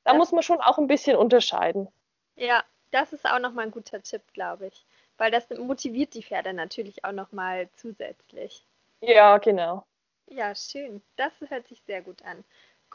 da 0.03 0.11
ja. 0.11 0.17
muss 0.17 0.31
man 0.31 0.43
schon 0.43 0.61
auch 0.61 0.77
ein 0.77 0.87
bisschen 0.87 1.17
unterscheiden. 1.17 1.87
Ja, 2.35 2.63
das 2.91 3.13
ist 3.13 3.25
auch 3.25 3.39
nochmal 3.39 3.65
ein 3.65 3.71
guter 3.71 4.01
Tipp, 4.01 4.21
glaube 4.33 4.67
ich. 4.67 4.85
Weil 5.17 5.31
das 5.31 5.49
motiviert 5.49 6.13
die 6.13 6.23
Pferde 6.23 6.53
natürlich 6.53 7.05
auch 7.05 7.11
nochmal 7.11 7.69
zusätzlich. 7.75 8.65
Ja, 9.01 9.37
genau. 9.37 9.85
Ja, 10.27 10.55
schön. 10.55 11.01
Das 11.15 11.33
hört 11.47 11.67
sich 11.67 11.81
sehr 11.83 12.01
gut 12.01 12.23
an. 12.23 12.43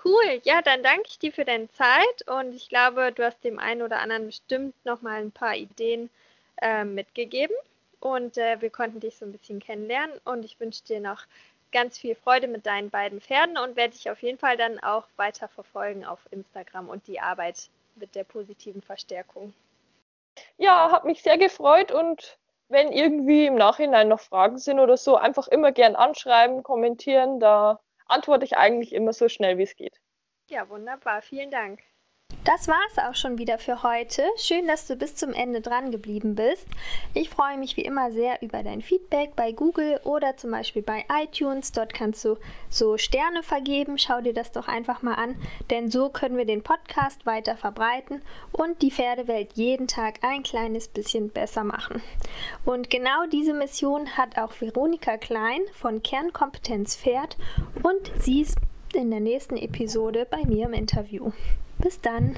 Cool. 0.04 0.40
Ja, 0.44 0.62
dann 0.62 0.82
danke 0.82 1.08
ich 1.08 1.18
dir 1.18 1.32
für 1.32 1.44
deine 1.44 1.70
Zeit 1.72 2.28
und 2.28 2.54
ich 2.54 2.68
glaube, 2.68 3.12
du 3.12 3.24
hast 3.24 3.42
dem 3.42 3.58
einen 3.58 3.82
oder 3.82 3.98
anderen 3.98 4.26
bestimmt 4.26 4.74
nochmal 4.84 5.20
ein 5.20 5.32
paar 5.32 5.56
Ideen 5.56 6.08
äh, 6.62 6.84
mitgegeben 6.84 7.56
und 8.00 8.38
äh, 8.38 8.60
wir 8.60 8.70
konnten 8.70 9.00
dich 9.00 9.16
so 9.16 9.24
ein 9.24 9.32
bisschen 9.32 9.60
kennenlernen 9.60 10.20
und 10.24 10.44
ich 10.44 10.60
wünsche 10.60 10.84
dir 10.84 11.00
noch 11.00 11.24
ganz 11.72 11.98
viel 11.98 12.14
Freude 12.14 12.48
mit 12.48 12.64
deinen 12.64 12.90
beiden 12.90 13.20
Pferden 13.20 13.58
und 13.58 13.76
werde 13.76 13.94
dich 13.94 14.10
auf 14.10 14.22
jeden 14.22 14.38
Fall 14.38 14.56
dann 14.56 14.78
auch 14.78 15.04
weiter 15.16 15.48
verfolgen 15.48 16.04
auf 16.04 16.20
Instagram 16.30 16.88
und 16.88 17.06
die 17.06 17.20
Arbeit 17.20 17.68
mit 17.96 18.14
der 18.14 18.24
positiven 18.24 18.82
Verstärkung. 18.82 19.52
Ja, 20.56 20.92
hat 20.92 21.04
mich 21.04 21.22
sehr 21.22 21.38
gefreut 21.38 21.90
und 21.90 22.38
wenn 22.68 22.92
irgendwie 22.92 23.46
im 23.46 23.56
Nachhinein 23.56 24.08
noch 24.08 24.20
Fragen 24.20 24.58
sind 24.58 24.78
oder 24.78 24.96
so, 24.96 25.16
einfach 25.16 25.48
immer 25.48 25.72
gern 25.72 25.96
anschreiben, 25.96 26.62
kommentieren. 26.62 27.40
Da 27.40 27.80
antworte 28.08 28.44
ich 28.44 28.56
eigentlich 28.56 28.92
immer 28.92 29.12
so 29.12 29.28
schnell 29.28 29.58
wie 29.58 29.62
es 29.64 29.76
geht. 29.76 30.00
Ja, 30.50 30.68
wunderbar. 30.68 31.22
Vielen 31.22 31.50
Dank. 31.50 31.80
Das 32.48 32.66
war 32.66 32.80
es 32.90 32.96
auch 32.96 33.14
schon 33.14 33.36
wieder 33.36 33.58
für 33.58 33.82
heute. 33.82 34.22
Schön, 34.38 34.66
dass 34.66 34.86
du 34.86 34.96
bis 34.96 35.14
zum 35.14 35.34
Ende 35.34 35.60
dran 35.60 35.90
geblieben 35.90 36.34
bist. 36.34 36.66
Ich 37.12 37.28
freue 37.28 37.58
mich 37.58 37.76
wie 37.76 37.82
immer 37.82 38.10
sehr 38.10 38.40
über 38.40 38.62
dein 38.62 38.80
Feedback 38.80 39.36
bei 39.36 39.52
Google 39.52 40.00
oder 40.02 40.34
zum 40.38 40.52
Beispiel 40.52 40.80
bei 40.80 41.04
iTunes. 41.12 41.72
Dort 41.72 41.92
kannst 41.92 42.24
du 42.24 42.38
so 42.70 42.96
Sterne 42.96 43.42
vergeben. 43.42 43.98
Schau 43.98 44.22
dir 44.22 44.32
das 44.32 44.50
doch 44.50 44.66
einfach 44.66 45.02
mal 45.02 45.16
an, 45.16 45.36
denn 45.68 45.90
so 45.90 46.08
können 46.08 46.38
wir 46.38 46.46
den 46.46 46.62
Podcast 46.62 47.26
weiter 47.26 47.54
verbreiten 47.54 48.22
und 48.52 48.80
die 48.80 48.92
Pferdewelt 48.92 49.52
jeden 49.52 49.86
Tag 49.86 50.20
ein 50.22 50.42
kleines 50.42 50.88
bisschen 50.88 51.28
besser 51.28 51.64
machen. 51.64 52.00
Und 52.64 52.88
genau 52.88 53.26
diese 53.30 53.52
Mission 53.52 54.16
hat 54.16 54.38
auch 54.38 54.58
Veronika 54.58 55.18
Klein 55.18 55.60
von 55.74 56.02
Kernkompetenz 56.02 56.96
Pferd 56.96 57.36
und 57.82 58.10
sie 58.22 58.40
ist 58.40 58.56
in 58.94 59.10
der 59.10 59.20
nächsten 59.20 59.58
Episode 59.58 60.26
bei 60.30 60.44
mir 60.46 60.64
im 60.64 60.72
Interview. 60.72 61.30
Bis 61.78 62.00
dann. 62.00 62.36